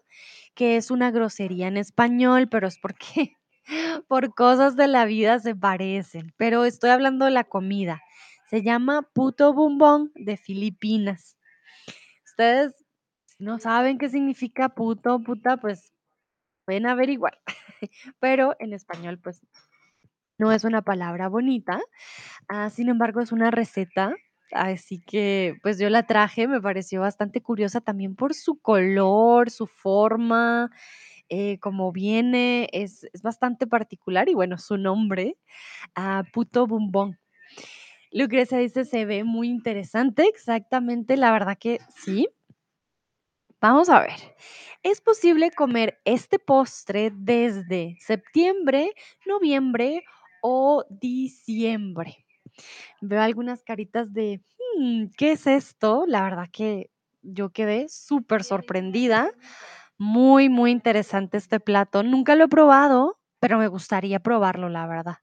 [0.53, 3.35] que es una grosería en español, pero es porque
[4.07, 6.33] por cosas de la vida se parecen.
[6.37, 8.01] Pero estoy hablando de la comida.
[8.49, 11.37] Se llama puto bumbón de Filipinas.
[12.25, 12.73] Ustedes
[13.39, 15.93] no saben qué significa puto, puta, pues
[16.65, 17.39] pueden averiguar.
[18.19, 19.41] Pero en español, pues
[20.37, 21.79] no es una palabra bonita.
[22.47, 24.15] Ah, sin embargo, es una receta,
[24.51, 29.67] así que pues yo la traje, me pareció bastante curiosa también por su color, su
[29.67, 30.71] forma,
[31.29, 35.37] eh, como viene, es, es bastante particular y bueno, su nombre,
[36.33, 37.19] puto bumbón.
[38.11, 42.27] Lucrecia dice, se ve muy interesante, exactamente, la verdad que sí.
[43.61, 44.35] Vamos a ver.
[44.83, 48.93] Es posible comer este postre desde septiembre,
[49.25, 50.03] noviembre
[50.41, 52.25] o diciembre.
[53.01, 54.41] Veo algunas caritas de,
[54.79, 56.05] "Mm, ¿qué es esto?
[56.07, 56.91] La verdad que
[57.23, 59.31] yo quedé súper sorprendida.
[59.99, 62.03] Muy, muy interesante este plato.
[62.03, 65.17] Nunca lo he probado, pero me gustaría probarlo, la verdad.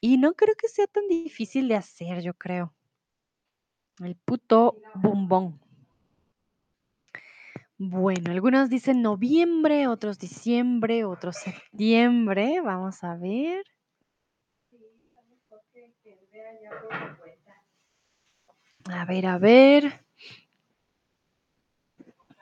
[0.00, 2.74] Y no creo que sea tan difícil de hacer, yo creo.
[4.00, 5.58] El puto bombón.
[7.78, 12.60] Bueno, algunos dicen noviembre, otros diciembre, otros septiembre.
[12.60, 13.64] Vamos a ver.
[18.98, 20.03] A ver, a ver.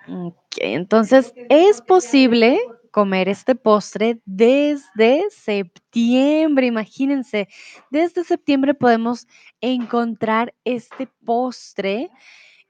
[0.08, 2.58] Ok, entonces es posible
[2.90, 6.66] comer este postre desde septiembre.
[6.66, 7.48] Imagínense,
[7.90, 9.26] desde septiembre podemos
[9.60, 12.10] encontrar este postre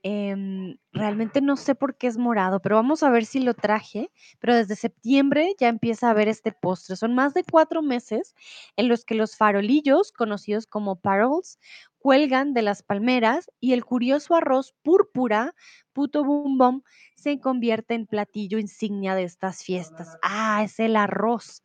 [0.04, 4.10] Em, realmente no sé por qué es morado, pero vamos a ver si lo traje.
[4.40, 6.96] Pero desde septiembre ya empieza a haber este postre.
[6.96, 8.34] Son más de cuatro meses
[8.76, 11.58] en los que los farolillos, conocidos como paroles,
[11.98, 15.54] cuelgan de las palmeras y el curioso arroz púrpura,
[15.92, 16.82] puto bum bum,
[17.14, 20.16] se convierte en platillo insignia de estas fiestas.
[20.22, 21.62] Ah, es el arroz.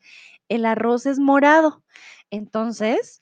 [0.47, 1.83] El arroz es morado.
[2.29, 3.21] Entonces,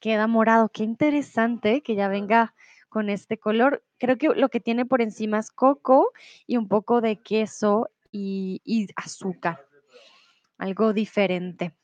[0.00, 0.70] queda morado.
[0.70, 2.54] Qué interesante que ya venga
[2.88, 3.84] con este color.
[3.98, 6.12] Creo que lo que tiene por encima es coco
[6.46, 9.66] y un poco de queso y, azúcar,
[10.56, 11.74] algo diferente.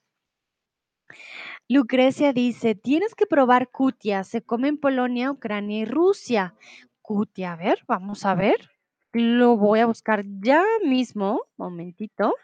[1.68, 6.54] Lucrecia dice, tienes que probar kutia, se come en Polonia, Ucrania y Rusia.
[7.00, 8.70] Kutia, a ver, vamos a ver.
[9.12, 12.34] Lo voy a buscar ya mismo, momentito.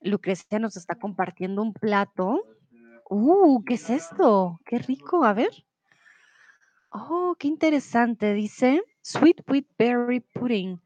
[0.00, 2.44] Lucrecia nos está compartiendo un plato.
[3.08, 4.58] Uh, ¿qué es esto?
[4.64, 5.64] Qué rico, a ver.
[6.94, 8.34] Oh, qué interesante.
[8.34, 10.80] Dice Sweet with Berry Pudding.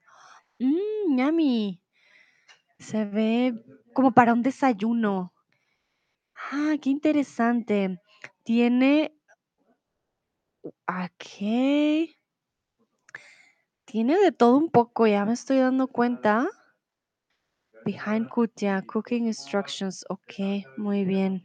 [0.60, 1.80] Mmm, yummy.
[2.78, 3.54] Se ve
[3.92, 5.32] como para un desayuno.
[6.52, 8.00] Ah, qué interesante.
[8.44, 9.12] Tiene
[11.04, 12.16] okey.
[13.84, 16.48] Tiene de todo un poco, ya me estoy dando cuenta.
[17.86, 20.04] Behind Kutia, cooking instructions.
[20.10, 21.42] Okey, muy bien.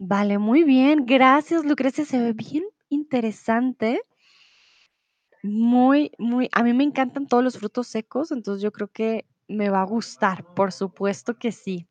[0.00, 1.06] Vale, muy bien.
[1.06, 4.00] Gracias, Lucrecia, se ve bien interesante.
[5.42, 9.68] Muy, muy a mí me encantan todos los frutos secos, entonces yo creo que me
[9.68, 11.88] va a gustar, por supuesto que sí.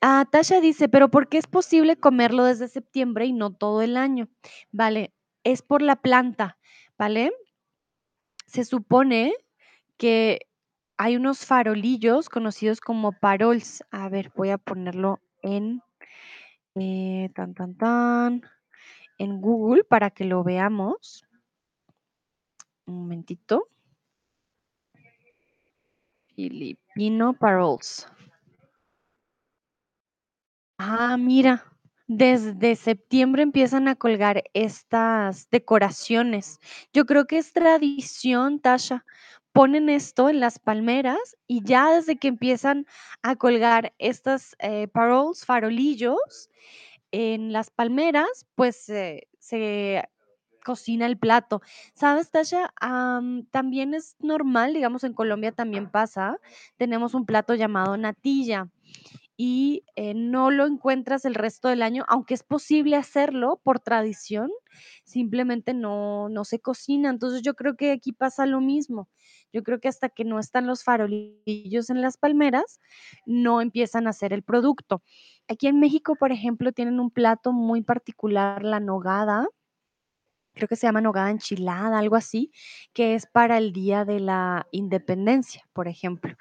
[0.00, 3.96] Ah, Tasha dice: "Pero, ¿por qué es posible comerlo desde septiembre y no todo el
[3.98, 4.28] año?".
[4.72, 5.12] Vale,
[5.44, 6.58] es por la planta,
[6.98, 7.32] ¿vale?
[8.46, 9.34] Se supone
[9.98, 10.40] que
[10.98, 13.84] hay unos farolillos conocidos como parols.
[13.90, 15.82] A ver, voy a ponerlo en,
[16.76, 18.42] eh, tan, tan, tan,
[19.18, 21.26] en Google para que lo veamos.
[22.86, 23.68] Un momentito.
[26.34, 28.06] Filipino parols.
[30.78, 31.64] Ah, mira,
[32.06, 36.58] desde septiembre empiezan a colgar estas decoraciones.
[36.92, 39.04] Yo creo que es tradición, Tasha.
[39.52, 42.86] Ponen esto en las palmeras y ya desde que empiezan
[43.22, 46.50] a colgar estas, eh, parols, farolillos
[47.16, 50.04] en las palmeras, pues, se
[50.64, 51.62] cocina el plato.
[51.94, 52.72] ¿Sabes, Tasha?
[52.80, 56.38] Am, también es normal, digamos, en Colombia también pasa,
[56.76, 58.68] tenemos un plato llamado natilla
[59.36, 64.50] y, eh, no lo encuentras el resto del año, aunque es posible hacerlo por tradición,
[65.04, 67.10] simplemente no no se cocina.
[67.10, 69.08] Entonces, yo creo que aquí pasa lo mismo.
[69.52, 72.80] Yo creo que hasta que no están los farolillos en las palmeras,
[73.26, 75.02] no empiezan a hacer el producto.
[75.48, 79.46] Aquí en México, por ejemplo, tienen un plato muy particular, la nogada
[80.54, 82.50] creo que se llama nogada enchilada, algo así,
[82.94, 86.34] que es para el Día de la Independencia, por ejemplo.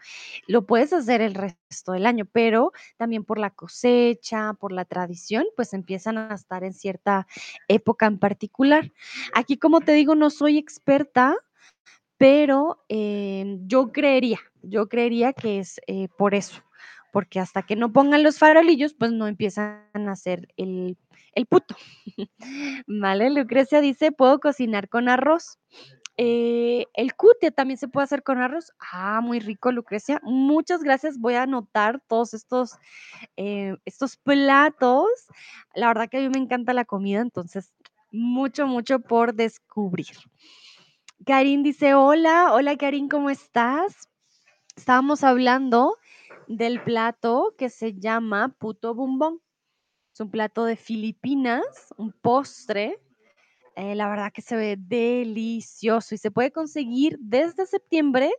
[0.48, 5.46] Lo puedes hacer el resto del año, pero también por la cosecha, por la tradición,
[5.58, 7.28] pues empiezan a estar en cierta
[7.68, 8.91] época en particular.
[9.34, 11.36] Aquí, como te digo, no soy experta,
[12.18, 16.63] pero, em, yo creería yo creería que es, eh, por eso,
[17.15, 20.97] porque hasta que no pongan los farolillos, pues no empiezan a hacer el
[21.32, 21.73] el puto.
[22.88, 25.58] Vale, Lucrecia dice: "Puedo cocinar con arroz".
[26.17, 28.73] Eh, el cute también se puede hacer con arroz.
[28.91, 30.19] Ah, muy rico, Lucrecia.
[30.23, 31.17] Muchas gracias.
[31.17, 32.73] Voy a anotar todos estos,
[33.38, 35.08] eh, estos platos.
[35.73, 37.73] La verdad que a mí me encanta la comida, entonces,
[38.12, 40.17] mucho, mucho por descubrir.
[41.25, 44.10] Karin dice: "Hola, hola, Karin, ¿cómo estás?".
[44.75, 45.95] Estábamos hablando
[46.48, 49.39] del plato que se llama puto bumbong.
[50.13, 53.00] Es un plato de Filipinas, un postre,
[53.76, 58.32] eh, la verdad que se ve delicioso y se puede conseguir desde septiembre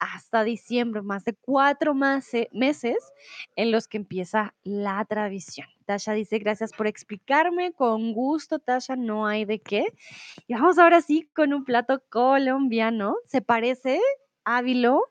[0.00, 2.96] hasta diciembre, más de 4 mase meses
[3.56, 5.68] en los que empieza la tradición.
[5.86, 7.72] Tasha dice: "Gracias por explicarme".
[7.72, 9.86] Con gusto, Tasha, no hay de qué.
[10.48, 13.16] Y vamos ahora sí con un plato colombiano.
[13.26, 14.00] Se parece,
[14.44, 15.02] Ávilo,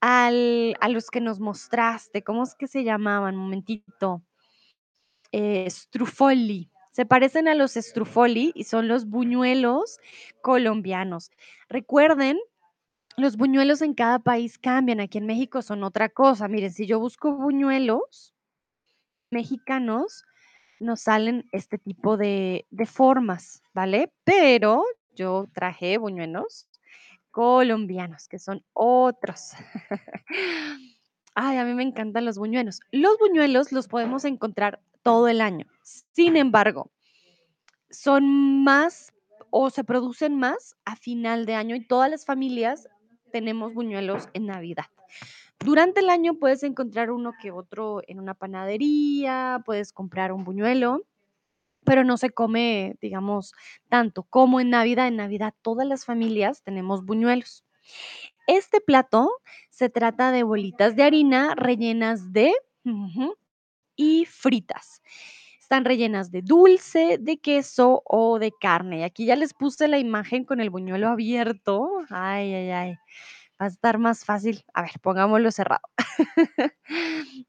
[0.00, 2.22] al a los que nos mostraste.
[2.22, 3.36] ¿Cómo es que se llamaban?
[3.36, 4.22] Momentito.
[5.32, 6.70] Eh, struffoli.
[6.92, 9.98] Se parecen a los struffoli y son los buñuelos
[10.42, 11.30] colombianos.
[11.68, 12.38] Recuerden,
[13.16, 15.00] los buñuelos en cada país cambian.
[15.00, 16.48] Aquí en México son otra cosa.
[16.48, 18.34] Miren, si yo busco buñuelos
[19.30, 20.24] mexicanos,
[20.80, 24.12] nos salen este tipo de de formas, ¿vale?
[24.24, 24.84] Pero
[25.14, 26.68] yo traje buñuelos
[27.38, 29.52] colombianos, que son otros.
[31.36, 32.80] Ay, a mí me encantan los buñuelos.
[32.90, 35.64] Los buñuelos los podemos encontrar todo el año.
[35.84, 36.90] Sin embargo,
[37.90, 39.12] son más
[39.50, 42.88] o se producen más a final de año y todas las familias
[43.30, 44.86] tenemos buñuelos en Navidad.
[45.60, 51.04] Durante el año puedes encontrar uno que otro en una panadería, puedes comprar un buñuelo,
[51.84, 53.52] pero no se come, digamos,
[53.88, 55.08] tanto como en Navidad.
[55.08, 57.64] En Navidad todas las familias tenemos buñuelos.
[58.46, 59.30] Este plato
[59.70, 62.52] se trata de bolitas de harina rellenas de
[63.96, 65.02] y fritas.
[65.60, 69.00] Están rellenas de dulce, de queso o de carne.
[69.00, 71.88] Y aquí ya les puse la imagen con el buñuelo abierto.
[72.10, 72.94] Ay, ay, ay.
[73.60, 74.64] Va a estar más fácil.
[74.74, 75.82] A ver, pongámoslo cerrado.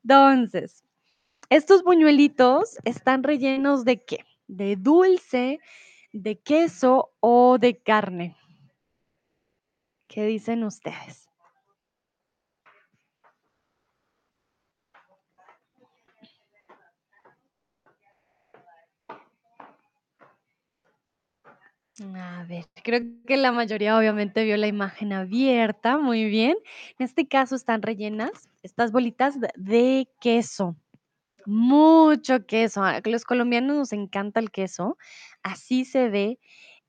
[0.04, 0.84] Entonces,
[1.50, 4.26] estos buñuelitos están rellenos, ¿de qué?
[4.48, 5.60] De dulce,
[6.14, 8.36] de queso o de carne.
[10.08, 11.30] ¿Qué dicen ustedes?
[22.16, 26.56] A ver, creo que la mayoría obviamente vio la imagen abierta, muy bien.
[26.98, 30.78] En este caso están rellenas estas bolitas de queso.
[31.50, 32.84] Mucho queso.
[32.84, 34.98] A los colombianos nos encanta el queso.
[35.44, 36.40] Así se ve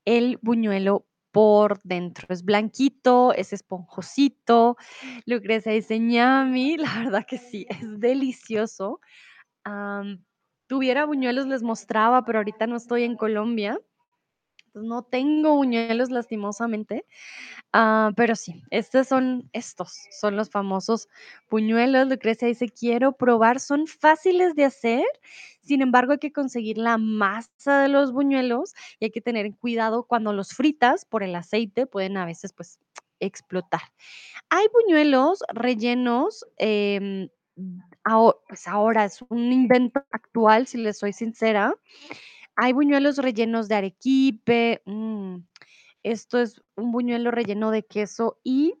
[0.05, 2.27] el buñuelo por dentro.
[2.29, 4.77] Es blanquito, es esponjosito.
[5.25, 6.77] Lucrecia dice ñami.
[6.77, 8.99] La verdad que sí, es delicioso.
[10.67, 13.79] Tuviera buñuelos, les mostraba, pero ahorita no estoy en Colombia.
[14.75, 17.05] No tengo buñuelos lastimosamente,
[17.73, 21.09] Ah, pero sí, estos son estos son los famosos
[21.49, 22.07] buñuelos.
[22.09, 23.59] Lucrecia dice: "Quiero probar".
[23.61, 25.05] Son fáciles de hacer,
[25.63, 30.03] sin embargo, hay que conseguir la masa de los buñuelos y hay que tener cuidado
[30.05, 32.79] cuando los fritas por el aceite, pueden a veces, pues,
[33.19, 33.81] explotar.
[34.49, 37.29] Hay buñuelos rellenos, em,
[38.47, 41.75] pues, ahora es un invento actual, si les soy sincera.
[42.55, 45.37] Hay buñuelos rellenos de arequipe, mm,
[46.03, 48.75] esto es un buñuelo relleno de queso y,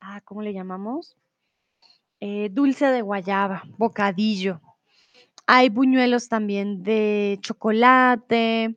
[0.00, 1.16] ah, ¿cómo le llamamos?
[2.20, 4.60] Eh, dulce de guayaba, bocadillo.
[5.46, 8.76] Hay buñuelos también de chocolate,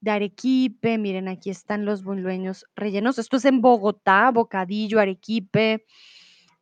[0.00, 0.98] de arequipe.
[0.98, 3.18] Miren, aquí están los buñuelos rellenos.
[3.18, 5.86] Esto es en Bogotá, bocadillo, arequipe,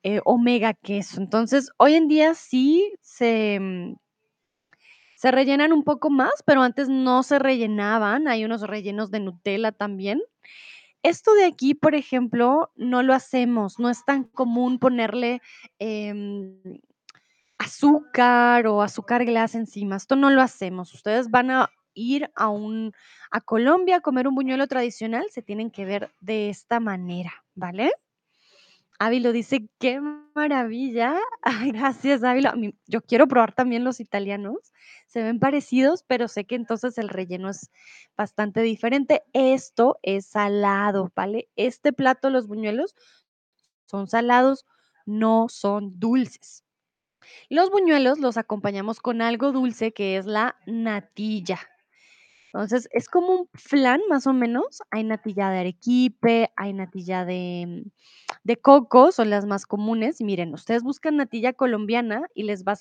[0.03, 1.21] eh, omega queso.
[1.21, 3.97] Entonces, hoy en día sí se, mm,
[5.19, 8.29] se rellenan un poco más, pero antes no se rellenaban.
[8.29, 10.23] Hay unos rellenos de Nutella también.
[11.03, 15.43] Esto de aquí, por ejemplo, no lo hacemos, no es tan común ponerle,
[15.81, 16.61] em,
[17.59, 20.95] azúcar o azúcar glass encima, esto no lo hacemos.
[20.95, 22.93] Ustedes van a ir a un
[23.31, 27.93] a Colombia a comer un buñuelo tradicional, se tienen que ver de esta manera, ¿vale?
[29.01, 30.01] Ávilo dice: "Qué
[30.35, 31.17] maravilla".
[31.43, 32.53] Ay, gracias, Ávilo.
[32.87, 34.73] Yo quiero probar también los italianos,
[35.07, 37.71] se ven parecidos, pero sé que entonces el relleno es
[38.17, 39.23] bastante diferente.
[39.33, 41.49] Esto es salado, ¿vale?
[41.57, 42.95] Este plato, los buñuelos,
[43.87, 44.67] son salados,
[45.07, 46.65] no son dulces.
[47.51, 51.61] Los buñuelos los acompañamos con algo dulce, que es la natilla.
[52.59, 54.83] Entonces, es como un flan, más o menos.
[54.91, 57.85] Hay natilla de arequipe, hay natilla de,
[58.43, 60.21] de coco, son las más comunes.
[60.21, 62.75] Miren, ustedes buscan natilla colombiana y les va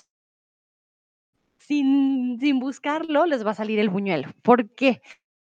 [1.59, 4.29] sin sin buscarlo, les va a salir el buñuelo.
[4.41, 5.03] ¿Por qué?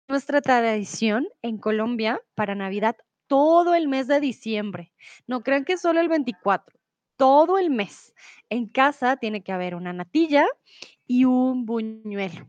[0.07, 2.97] Nuestra tradición en Colombia para Navidad
[3.27, 4.93] todo el mes de diciembre.
[5.27, 6.79] No crean que solo el 24,
[7.17, 8.13] todo el mes.
[8.51, 10.47] En casa tiene que haber una natilla
[11.07, 12.47] y un buñuelo.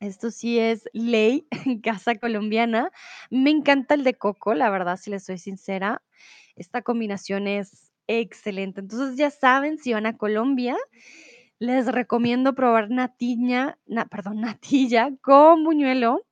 [0.00, 2.90] Esto sí es ley en casa colombiana.
[3.30, 6.02] Me encanta el de coco, la verdad, si les soy sincera.
[6.56, 8.80] Esta combinación es excelente.
[8.80, 10.76] Entonces, ya saben, si van a Colombia,
[11.58, 16.26] les recomiendo probar natiña, na perdón, natilla con buñuelo.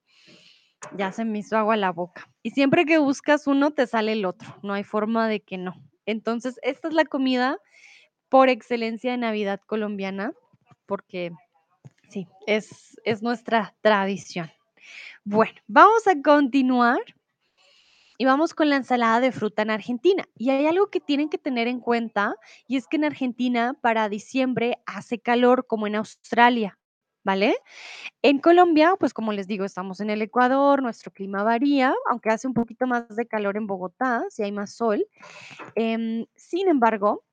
[0.96, 2.30] Ya se me hizo agua la boca.
[2.42, 5.74] Y siempre que buscas uno, te sale el otro, no hay forma de que no.
[6.06, 7.58] Entonces, esta es la comida
[8.28, 10.32] por excelencia de Navidad colombiana,
[10.86, 11.32] porque
[12.08, 14.50] sí, es es nuestra tradición.
[15.24, 17.00] Bueno, vamos a continuar
[18.18, 20.24] y vamos con la ensalada de fruta en Argentina.
[20.36, 22.34] Y hay algo que tienen que tener en cuenta,
[22.66, 26.78] y es que en Argentina para diciembre hace calor como en Australia,
[27.24, 27.56] ¿vale?
[28.22, 32.48] En Colombia, pues como les digo, estamos en el Ecuador, nuestro clima varía, aunque hace
[32.48, 35.06] un poquito más de calor en Bogotá, si hay más sol.
[35.76, 37.24] Em, sin embargo,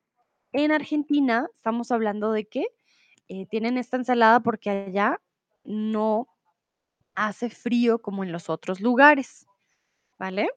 [0.53, 2.67] en Argentina estamos hablando de que
[3.27, 5.19] eh, tienen esta ensalada porque allá
[5.63, 6.27] no
[7.15, 9.47] hace frío como en los otros lugares,
[10.19, 10.49] ¿vale?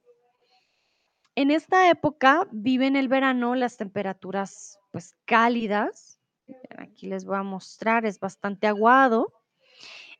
[1.35, 6.19] En esta época viven el verano las temperaturas pues cálidas.
[6.77, 9.33] Aquí les voy a mostrar, es bastante aguado.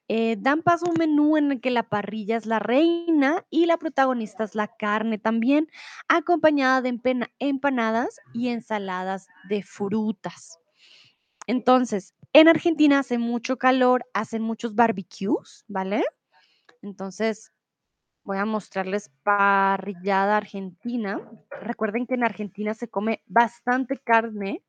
[0.07, 3.67] Eh, dan paso a un menú en el que la parrilla es la reina y
[3.67, 5.67] la protagonista es la carne también,
[6.07, 6.99] acompañada de
[7.37, 10.57] empanadas y ensaladas de frutas.
[11.45, 16.03] Entonces, en Argentina hace mucho calor, hacen muchos barbecues, ¿vale?
[16.81, 17.51] Entonces,
[18.23, 21.19] voy a mostrarles parrillada argentina.
[21.61, 24.63] Recuerden que en Argentina se come bastante carne.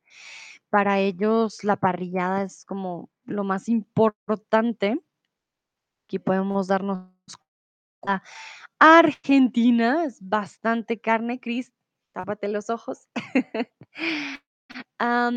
[0.71, 5.01] Para ellos la parrillada es como lo más importante.
[6.05, 7.11] Aquí podemos darnos
[8.01, 8.23] cuenta.
[8.79, 11.73] Argentina es bastante carne, Cris,
[12.13, 13.09] tápate los ojos.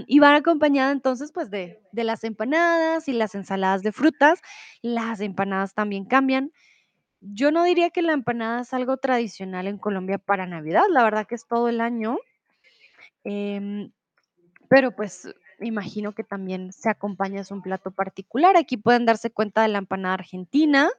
[0.07, 4.41] Y van acompañada entonces, pues, de de las empanadas y las ensaladas de frutas.
[4.81, 6.51] Las empanadas también cambian.
[7.21, 11.27] Yo no diría que la empanada es algo tradicional en Colombia para Navidad, la verdad
[11.27, 12.17] que es todo el año.
[13.23, 13.91] Em,
[14.69, 18.57] pero, pues, imagino que también se acompaña, es un plato particular.
[18.57, 20.89] Aquí pueden darse cuenta de la empanada argentina,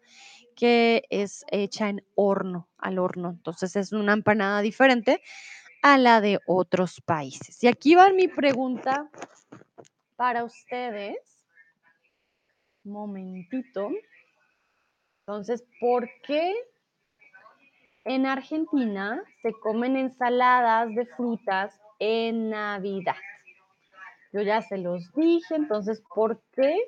[0.56, 3.30] que es hecha en horno, al horno.
[3.30, 5.22] Entonces, es una empanada diferente
[5.84, 7.62] a la de otros países.
[7.62, 9.10] Y aquí va mi pregunta
[10.16, 11.18] para ustedes.
[12.84, 13.90] Momentito.
[15.20, 16.54] Entonces, ¿por qué
[18.06, 23.16] en Argentina se comen ensaladas de frutas en Navidad?
[24.32, 26.78] Yo ya se los dije, entonces, ¿por qué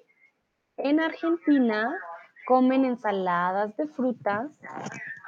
[0.78, 1.94] en Argentina
[2.46, 4.58] comen ensaladas de frutas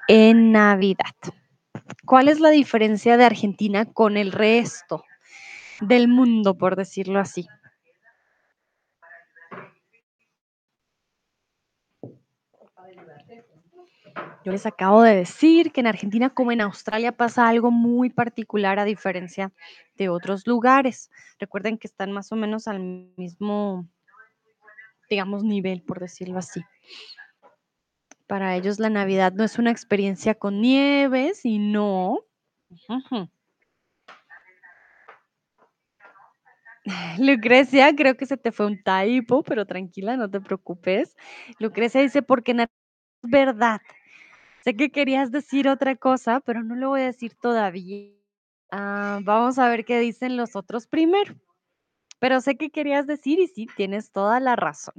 [0.09, 1.05] en Navidad?
[2.05, 5.05] ¿Cuál es la diferencia de Argentina con el resto
[5.81, 7.47] del mundo, por decirlo así?
[14.45, 18.79] Yo les acabo de decir que en Argentina como en Australia pasa algo muy particular
[18.79, 19.53] a diferencia
[19.97, 21.11] de otros lugares.
[21.39, 23.87] Recuerden que están más o menos al mismo,
[25.11, 26.63] digamos, nivel, por decirlo así.
[28.29, 32.21] Para ellos la Navidad no es una experiencia con nieve, sino...
[37.19, 41.17] Lucrecia, creo que se te fue un typo, pero tranquila, no te preocupes.
[41.59, 42.69] Lucrecia dice, porque es
[43.23, 43.81] verdad.
[44.63, 48.13] Sé que querías decir otra cosa, pero no lo voy a decir todavía.
[48.71, 51.35] Ah, vamos a ver qué dicen los otros primero.
[52.19, 54.95] Pero sé que querías decir y sí, tienes toda la razón.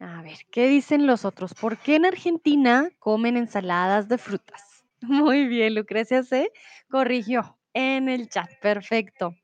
[0.00, 1.54] A ver, ¿qué dicen los otros?
[1.54, 4.84] ¿Por qué en Argentina comen ensaladas de frutas?
[5.00, 6.52] Muy bien, Lucrecia se
[6.88, 8.48] corrigió en el chat.
[8.60, 9.34] Perfecto.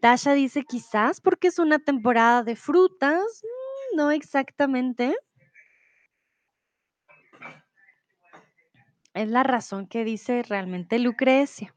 [0.00, 3.42] Tasha dice quizás porque es una temporada de frutas.
[3.42, 5.16] Mm, no exactamente.
[9.14, 11.74] Es la razón que dice realmente Lucrecia.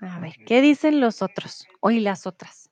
[0.00, 2.70] A ver, ¿qué dicen los otros o y las otras?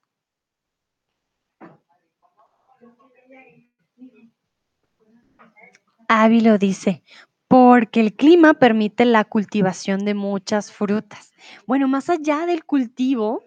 [6.08, 7.02] Ávilo dice,
[7.48, 11.32] porque el clima permite la cultivación de muchas frutas.
[11.66, 13.42] Bueno, más allá del cultivo,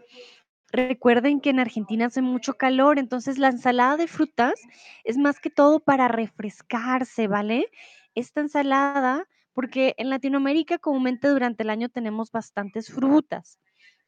[0.72, 4.53] recuerden que en Argentina hace mucho calor, entonces la ensalada de frutas
[5.03, 7.68] es más que todo para refrescarse, ¿vale?
[8.16, 13.60] Esta ensalada, porque en Latinoamérica comúnmente durante el año tenemos bastantes frutas,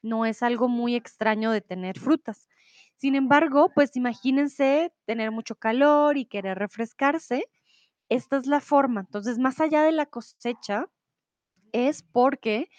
[0.02, 2.48] no es algo muy extraño de tener frutas.
[2.96, 7.46] Sin embargo, pues imagínense tener mucho calor y querer refrescarse
[8.10, 9.02] esta es la forma.
[9.02, 10.88] Entonces, más allá de la cosecha,
[11.72, 12.70] es porque,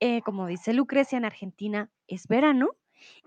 [0.00, 2.70] eh, como dice Lucrecia, en Argentina es verano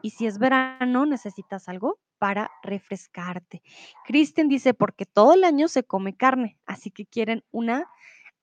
[0.01, 3.61] y si es verano necesitas algo para refrescarte.
[4.05, 7.87] Kristen dice, porque todo el año se come carne, así que quieren una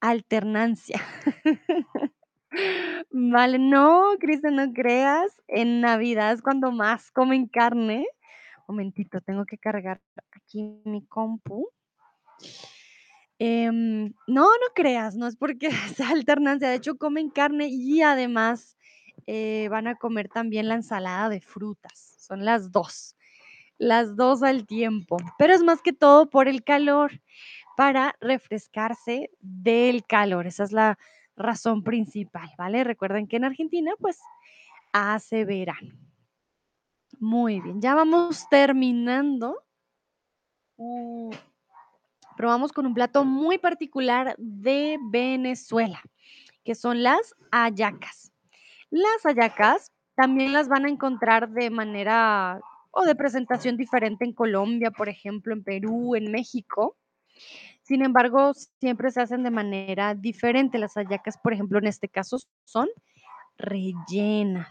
[0.00, 1.00] alternancia.
[3.10, 8.06] vale, no, Kristen, no creas, en Navidad es cuando más comen carne.
[8.68, 10.00] Momentito, tengo que cargar
[10.32, 11.68] aquí mi compu.
[13.38, 18.76] Em, no, no creas, no es porque sea alternancia, de hecho comen carne y además
[19.26, 23.16] eh, van a comer también la ensalada de frutas, son las dos,
[23.76, 27.20] las dos al tiempo, pero es más que todo por el calor,
[27.76, 30.98] para refrescarse del calor, esa es la
[31.36, 32.84] razón principal, ¿vale?
[32.84, 34.20] Recuerden que en Argentina pues
[34.92, 35.92] hace verano.
[37.18, 39.64] Muy bien, ya vamos terminando.
[40.76, 41.32] Uh,
[42.36, 46.00] probamos con un plato muy particular de Venezuela,
[46.64, 48.32] que son las hallacas.
[48.90, 52.60] Las hallacas también las van a encontrar de manera
[52.90, 56.96] o de presentación diferente en Colombia, por ejemplo, en Perú, en México.
[57.82, 60.78] Sin embargo, siempre se hacen de manera diferente.
[60.78, 62.88] Las hallacas, por ejemplo, en este caso son
[63.58, 64.68] rellenas.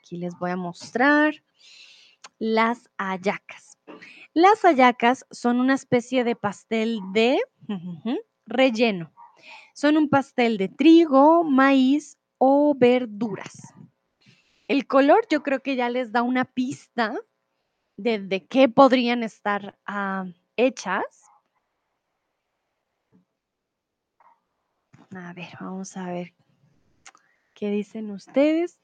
[0.00, 1.34] Aquí les voy a mostrar
[2.38, 3.71] las hallacas.
[4.34, 7.38] Las hallacas son una especie de pastel de
[8.46, 9.12] relleno.
[9.74, 13.74] Son un pastel de trigo, maíz o verduras.
[14.68, 17.14] El color yo creo que ya les da una pista
[17.96, 20.24] de, de qué podrían estar ah,
[20.56, 21.04] hechas.
[25.14, 26.32] A ver, vamos a ver
[27.54, 28.78] qué dicen ustedes.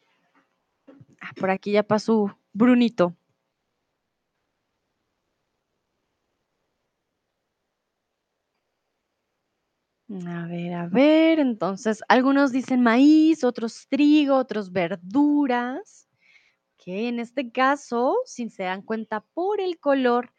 [1.22, 3.17] Ah, por aquí ya pasó Brunito.
[10.10, 16.08] A ver, a ver, entonces algunos dicen maíz, otros trigo, otros verduras,
[16.78, 20.32] que en este caso, si se dan cuenta por el color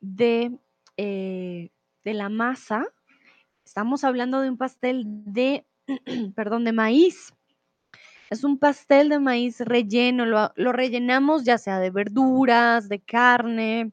[0.00, 0.58] de,
[0.96, 1.70] eh,
[2.04, 2.84] de la masa,
[3.64, 5.66] estamos hablando de un pastel de,
[6.36, 7.32] perdón, de maíz.
[8.30, 13.92] Es un pastel de maíz relleno, lo, lo rellenamos ya sea de verduras, de carne,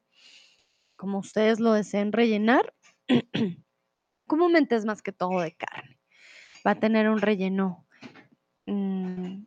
[0.98, 2.74] como ustedes lo deseen rellenar.
[4.32, 6.00] comúnmente es más que todo de carne.
[6.66, 7.86] Va a tener un relleno,
[8.66, 9.44] mm,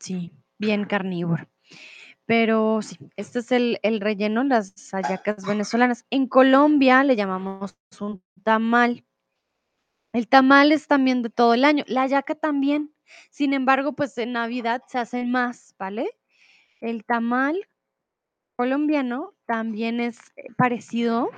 [0.00, 1.48] sí, bien carnívoro.
[2.24, 6.04] Pero sí, este es el, el relleno, las hallacas venezolanas.
[6.10, 9.04] En Colombia le llamamos un tamal.
[10.12, 12.92] El tamal es también de todo el año, la hallaca también.
[13.30, 16.10] Sin embargo, pues en Navidad se hacen más, ¿vale?
[16.80, 17.68] El tamal
[18.56, 21.30] colombiano también es eh, parecido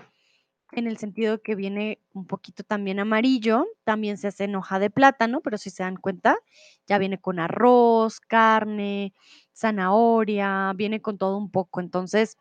[0.73, 4.91] en el sentido que viene un poquito también amarillo, también se hace en hoja de
[4.91, 6.37] plátano, pero si se dan cuenta,
[6.87, 9.15] ya viene con arroz, carne,
[9.55, 11.81] zanahoria, viene con todo un poco.
[11.81, 12.37] Entonces,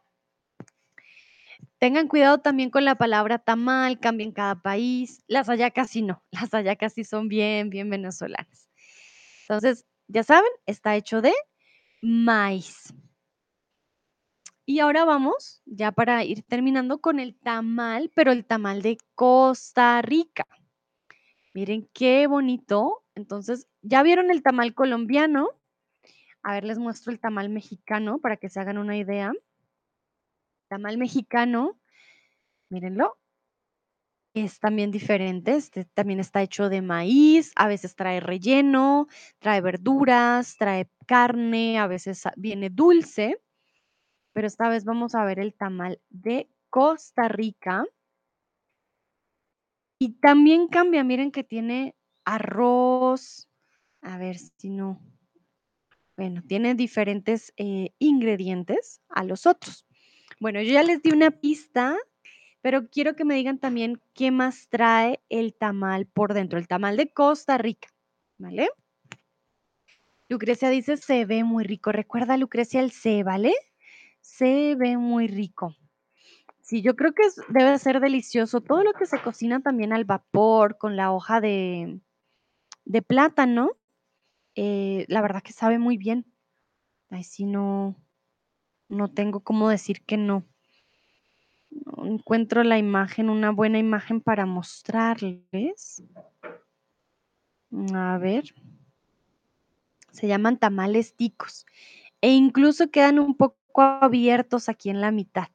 [1.80, 5.24] tengan cuidado también con la palabra tamal, cambia en cada país.
[5.28, 8.70] Las hallacas sí no, las hallacas sí son bien, bien venezolanas.
[9.44, 11.34] Entonces, ya saben, está hecho de
[12.02, 12.94] maíz.
[14.70, 20.02] Y ahora vamos, ya para ir terminando con el tamal, pero el tamal de Costa
[20.02, 20.46] Rica.
[21.54, 23.02] Miren qué bonito.
[23.16, 25.52] Entonces, ¿ya vieron el tamal colombiano?
[26.44, 29.32] A ver, les muestro el tamal mexicano para que se hagan una idea.
[30.68, 31.80] Tamal mexicano,
[32.68, 33.18] mírenlo.
[34.34, 39.08] Es también diferente, este también está hecho de maíz, a veces trae relleno,
[39.40, 43.42] trae verduras, trae carne, a veces viene dulce
[44.38, 47.86] pero esta vez vamos a ver el tamal de Costa Rica.
[49.98, 53.50] Y también cambia, miren que tiene arroz,
[54.02, 55.02] a ver si no,
[56.16, 59.88] bueno, tiene diferentes eh, ingredientes a los otros.
[60.40, 61.98] Bueno, yo ya les di una pista,
[62.62, 66.96] pero quiero que me digan también qué más trae el tamal por dentro, el tamal
[66.96, 67.88] de Costa Rica,
[68.38, 68.70] ¿vale?
[70.30, 71.92] Lucrecia dice, se ve muy rico.
[71.92, 73.56] Recuerda, Lucrecia, el C, ¿vale?
[74.38, 75.76] Se ve muy rico.
[76.62, 78.62] Sí, yo creo que debe ser delicioso.
[78.62, 82.00] Todo lo que se cocina también al vapor, con la hoja de,
[82.86, 83.72] de plátano,
[84.54, 86.32] eh, la verdad que sabe muy bien.
[87.10, 87.96] Ahí sí no,
[88.90, 90.46] no tengo cómo decir que no.
[91.72, 96.04] No encuentro la imagen, una buena imagen para mostrarles.
[97.92, 98.54] A ver.
[100.12, 101.66] Se llaman tamales ticos.
[102.22, 105.48] E incluso quedan un poco abiertos aquí en la mitad.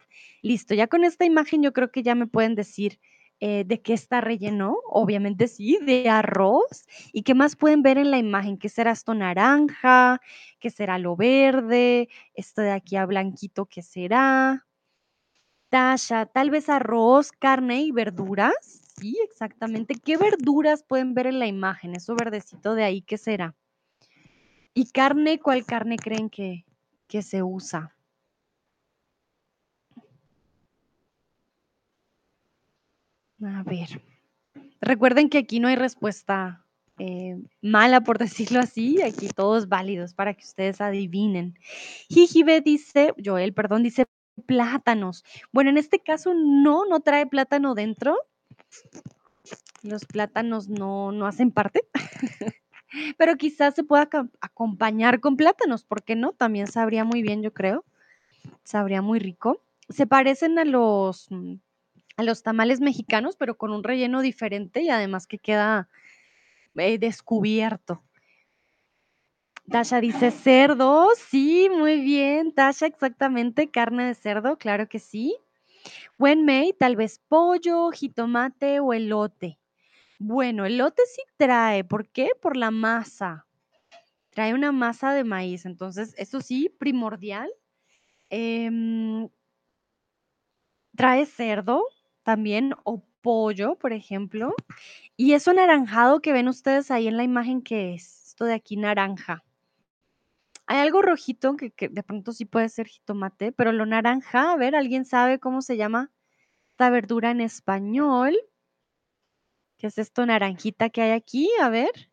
[0.43, 2.99] Listo, ya con esta imagen yo creo que ya me pueden decir
[3.45, 4.77] eh, de qué está relleno.
[4.87, 6.87] Obviamente sí, de arroz.
[7.13, 8.57] ¿Y qué más pueden ver en la imagen?
[8.57, 10.21] ¿Qué será esto naranja?
[10.61, 12.09] ¿Qué será lo verde?
[12.35, 14.65] Esto de aquí a blanquito, ¿qué será?
[15.71, 18.55] Tasha, tal vez arroz, carne y verduras.
[19.01, 19.95] Sí, exactamente.
[19.97, 21.97] ¿Qué verduras pueden ver en la imagen?
[21.97, 23.57] Eso verdecito de ahí, ¿qué será?
[24.75, 25.41] ¿Y carne?
[25.41, 26.65] ¿Cuál carne creen que,
[27.09, 27.97] que se usa?
[33.45, 34.03] A ver.
[34.81, 36.65] Recuerden que aquí no hay respuesta
[36.99, 38.19] eh, mala, por
[38.51, 39.03] decirlo así.
[39.03, 41.59] Aquí todos válidos para que ustedes adivinen.
[42.09, 44.07] Jijibe dice, Joel, perdón, dice
[44.47, 45.25] plátanos.
[45.53, 48.17] Bueno, en este caso no, no trae plátano dentro.
[49.83, 51.83] Los plátanos no, no hacen parte.
[53.17, 54.09] Pero quizás se pueda
[54.41, 56.33] acompañar con plátanos, ¿por qué no?
[56.33, 57.85] También sabría muy bien, yo creo.
[58.65, 59.63] Sabría muy rico.
[59.89, 61.55] Se parecen a los mm,
[62.17, 65.89] a los tamales mexicanos, pero con un relleno diferente y además que queda
[66.77, 68.03] eh, descubierto.
[69.71, 75.37] Tasha dice cerdo, sí, muy bien, Tasha, exactamente, carne de cerdo, claro que sí.
[76.19, 79.59] Wenmei, tal vez pollo, jitomate o elote.
[80.19, 82.31] Bueno, elote sí trae, ¿por qué?
[82.41, 83.47] Por la masa.
[84.31, 87.51] Trae una masa de maíz, entonces eso sí, primordial.
[88.31, 89.29] Em,
[90.97, 91.85] trae cerdo,
[92.23, 94.55] también o pollo, por ejemplo.
[95.17, 98.77] Y eso naranjado que ven ustedes ahí en la imagen que es esto de aquí
[98.77, 99.45] naranja.
[100.67, 104.75] Hay algo rojito que, de pronto sí puede ser jitomate, pero lo naranja, a ver,
[104.75, 106.11] ¿alguien sabe cómo se llama
[106.71, 108.37] esta verdura en español?
[109.77, 111.51] ¿Qué es esto naranjita que hay aquí?
[111.61, 112.12] A ver.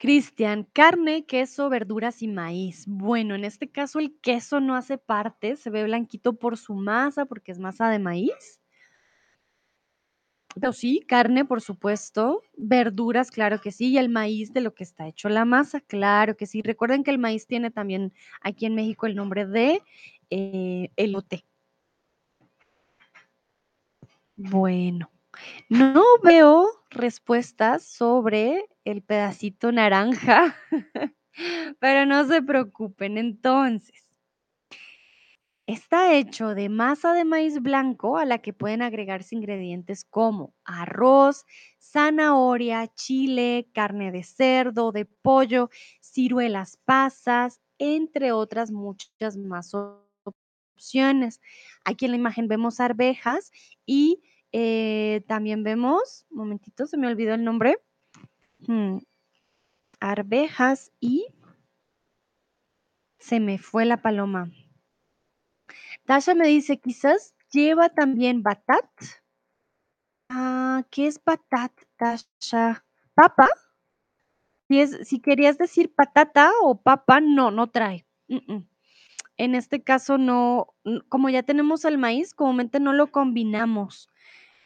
[0.00, 2.86] Cristian, carne, queso, verduras y maíz.
[2.86, 7.26] Bueno, en este caso el queso no hace parte, se ve blanquito por su masa,
[7.26, 8.62] porque es masa de maíz.
[10.54, 14.84] Pero sí, carne, por supuesto, verduras, claro que sí, y el maíz de lo que
[14.84, 16.62] está hecho la masa, claro que sí.
[16.62, 19.82] Recuerden que el maíz tiene también aquí en México el nombre de
[20.30, 21.44] eh, elote.
[24.36, 25.10] Bueno,
[25.68, 30.56] no veo respuestas sobre el pedacito naranja,
[31.80, 33.18] pero no se preocupen.
[33.18, 34.08] Entonces,
[35.66, 41.46] está hecho de masa de maíz blanco a la que pueden agregarse ingredientes como arroz,
[41.80, 45.70] zanahoria, chile, carne de cerdo, de pollo,
[46.00, 51.40] ciruelas pasas, entre otras muchas más opciones.
[51.84, 53.52] Aquí en la imagen vemos arvejas
[53.86, 54.22] y
[54.52, 57.78] eh, también vemos, momentito, se me olvidó el nombre,
[58.66, 58.98] hmm,
[60.00, 61.26] arvejas y
[63.18, 64.50] se me fue la paloma.
[66.06, 68.90] Tasha me dice, quizás lleva también batat.
[70.28, 72.84] Ah, ¿qué es batat, Tasha?
[73.14, 73.48] ¿Papa?
[74.68, 78.06] Si, es, si querías decir patata o papa, no, no trae.
[79.36, 80.74] En este caso no,
[81.08, 84.09] como ya tenemos el maíz, comúnmente no lo combinamos.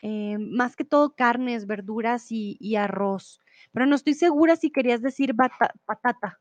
[0.06, 3.40] Eh, más que todo carnes, verduras y, arroz.
[3.72, 6.38] Pero no estoy segura si querías decir patata.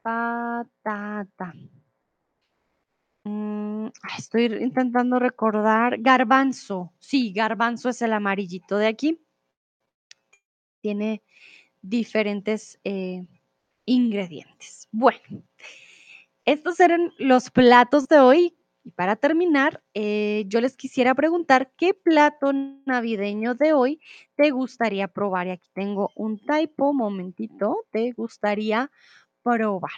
[0.00, 1.52] Patata.
[3.24, 5.98] Mm, estoy intentando recordar.
[6.00, 6.94] Garbanzo.
[6.98, 9.20] Sí, garbanzo es el amarillito de aquí.
[10.80, 11.22] Tiene
[11.82, 13.26] diferentes eh,
[13.84, 14.88] ingredientes.
[14.90, 15.42] Bueno,
[16.46, 18.56] estos eran los platos de hoy.
[18.82, 22.52] Y para terminar, eh, yo les quisiera preguntar qué plato
[22.86, 24.00] navideño de hoy
[24.36, 25.48] te gustaría probar.
[25.48, 28.90] Y aquí tengo un typo, momentito, te gustaría
[29.42, 29.90] probar.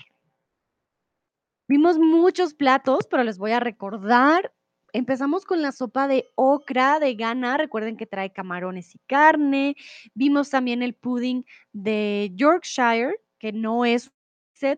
[1.68, 4.53] Vimos muchos platos, pero les voy a recordar.
[4.93, 7.57] Empezamos con la sopa de ocra de Ghana.
[7.57, 9.76] Recuerden que trae camarones y carne.
[10.12, 14.11] Vimos también el pudding de Yorkshire, que no es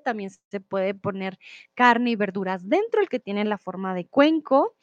[0.03, 1.39] también se puede poner
[1.75, 4.77] carne y verduras dentro, el que tiene la forma de cuenco.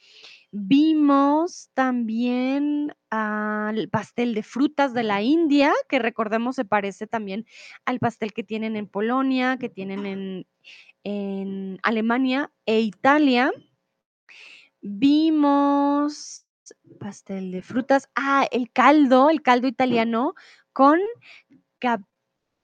[0.51, 7.45] Vimos también al pastel de frutas de la India, que recordemos se parece también
[7.85, 10.47] al pastel que tienen en Polonia, que tienen en,
[11.03, 13.51] en Alemania e Italia.
[14.81, 16.45] Vimos
[16.99, 18.09] pastel de frutas.
[18.15, 20.33] Ah, el caldo, el caldo italiano
[20.73, 20.99] con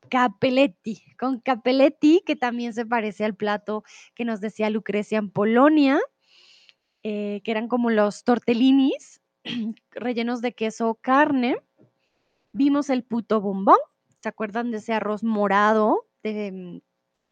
[0.10, 3.84] capelletti, con capelletti, que también se parece al plato
[4.16, 6.00] que nos decía Lucrecia en Polonia,
[7.04, 9.22] eh, que eran como los tortellinis
[9.92, 11.58] rellenos de queso o carne.
[12.52, 13.78] Vimos el puto bombón,
[14.22, 16.82] ¿se acuerdan de ese arroz morado de mm,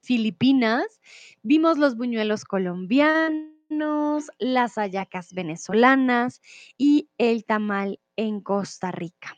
[0.02, 1.02] Filipinas?
[1.42, 6.42] Vimos los buñuelos colombianos, las hallacas venezolanas
[6.78, 9.36] y el tamal en Costa Rica.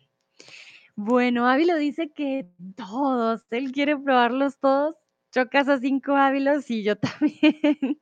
[1.00, 4.96] Bueno, Ávilo dice que todos, él quiere probarlos todos.
[5.32, 8.02] Chocas a cinco Ávilos y yo también.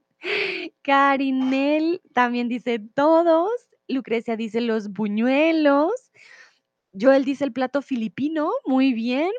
[0.81, 3.51] Karinel también dice todos.
[3.89, 5.91] Lucrecia dice los buñuelos.
[6.97, 9.31] Joel dice el plato filipino, muy bien.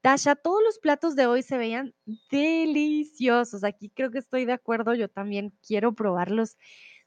[0.00, 1.94] Tasha, todos los platos de hoy se veían
[2.30, 3.64] deliciosos.
[3.64, 4.94] Aquí creo que estoy de acuerdo.
[4.94, 6.56] Yo también quiero probarlos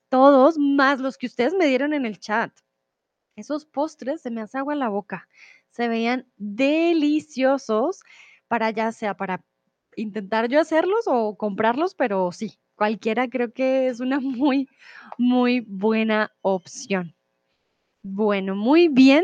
[0.10, 2.52] todos, más los que ustedes me dieron en el chat.
[3.36, 5.28] Esos postres se me hace agua la boca
[5.78, 8.02] se veían deliciosos
[8.48, 9.44] para ya sea para
[9.96, 14.68] intentar yo hacerlos o comprarlos, pero sí, cualquiera creo que es una muy,
[15.20, 17.16] muy buena opción.
[18.02, 19.24] Bueno, muy bien.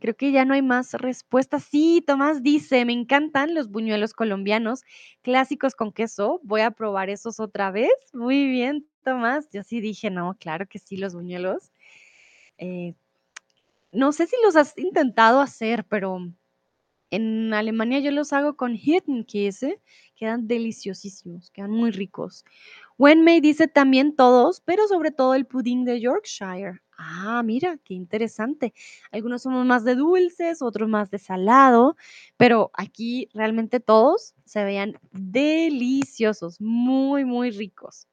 [0.00, 1.64] Creo que ya no hay más respuestas.
[1.64, 4.82] Sí, Tomás dice, me encantan los buñuelos colombianos
[5.22, 6.40] clásicos con queso.
[6.42, 7.92] Voy a probar esos otra vez.
[8.14, 9.48] Muy bien, Tomás.
[9.52, 11.72] Yo sí dije, no, claro que sí, los buñuelos.
[12.58, 12.94] Eh,
[13.94, 16.18] no sé si los has intentado hacer, pero
[17.10, 19.80] en Alemania yo los hago con Hirtenkäse,
[20.16, 22.44] quedan deliciosísimos, quedan muy ricos.
[22.98, 26.80] Wenmei dice también todos, pero sobre todo el pudín de Yorkshire.
[26.98, 28.72] Ah, mira, qué interesante.
[29.12, 31.96] Algunos somos más de dulces, otros más de salado,
[32.36, 38.08] pero aquí realmente todos se veían deliciosos, muy, muy ricos.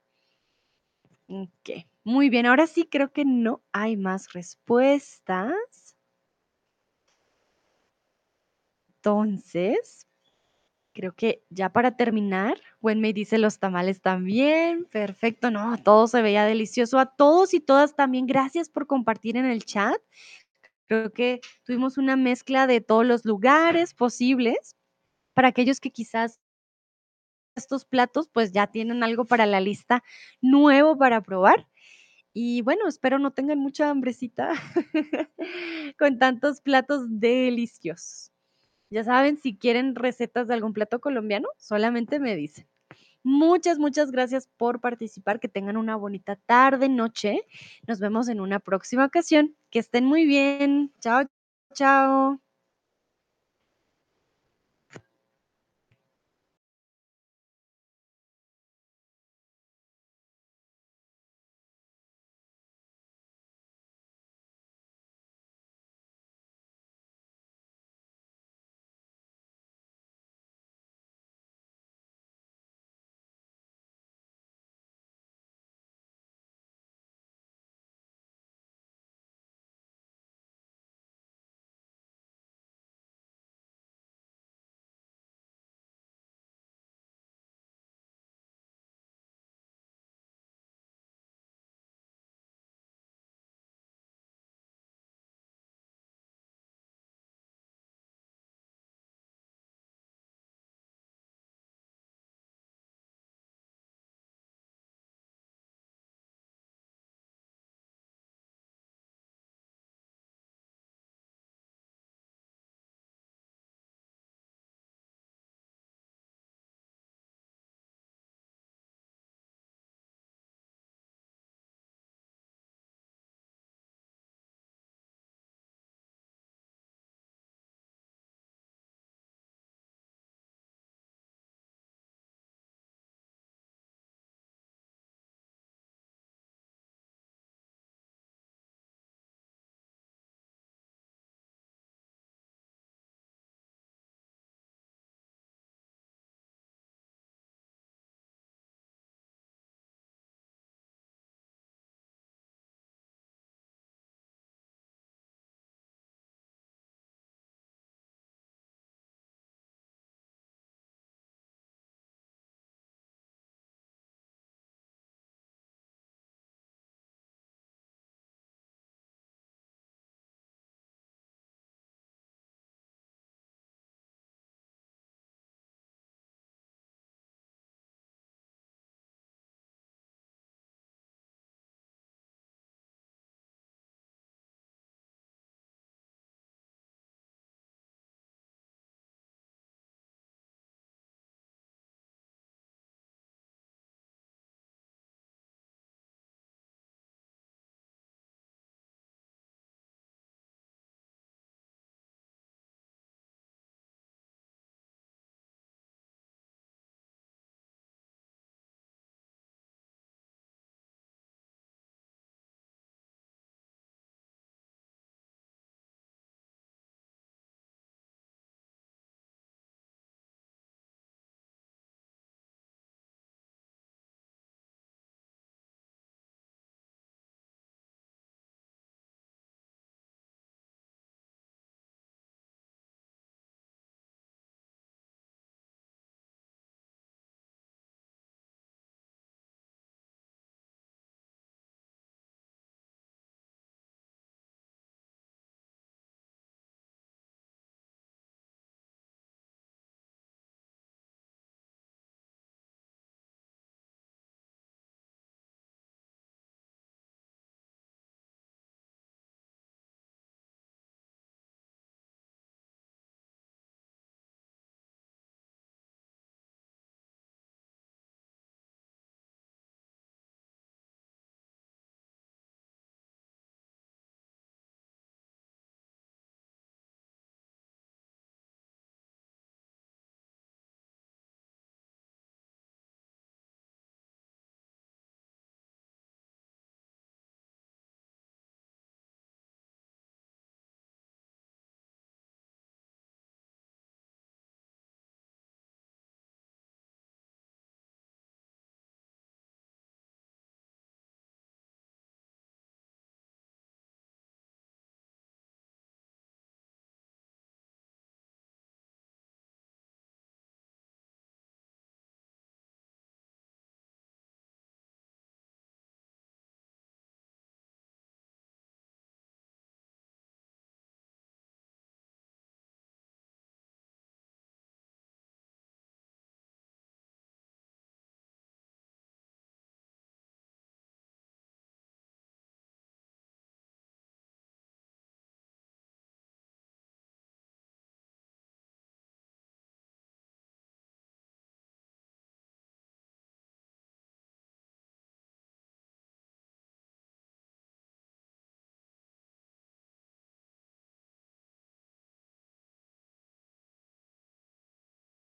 [1.27, 1.69] Ok,
[2.03, 5.95] muy bien, ahora sí creo que no hay más respuestas.
[8.89, 10.07] Entonces,
[10.93, 14.85] creo que ya para terminar, Gwen me dice los tamales también.
[14.91, 16.99] Perfecto, no, todo se veía delicioso.
[16.99, 19.97] A todos y todas también, gracias por compartir en el chat.
[20.87, 24.75] Creo que tuvimos una mezcla de todos los lugares posibles.
[25.33, 26.39] Para aquellos que quizás
[27.55, 30.03] estos platos pues ya tienen algo para la lista
[30.41, 31.67] nuevo para probar.
[32.33, 34.53] Y bueno, espero no tengan mucha hambrecita
[35.99, 38.31] con tantos platos deliciosos.
[38.89, 42.67] Ya saben, si quieren recetas de algún plato colombiano, solamente me dicen.
[43.23, 45.39] Muchas, muchas gracias por participar.
[45.39, 47.41] Que tengan una bonita tarde, noche.
[47.87, 49.55] Nos vemos en una próxima ocasión.
[49.69, 50.91] Que estén muy bien.
[50.99, 51.25] Chao,
[51.73, 52.50] chao.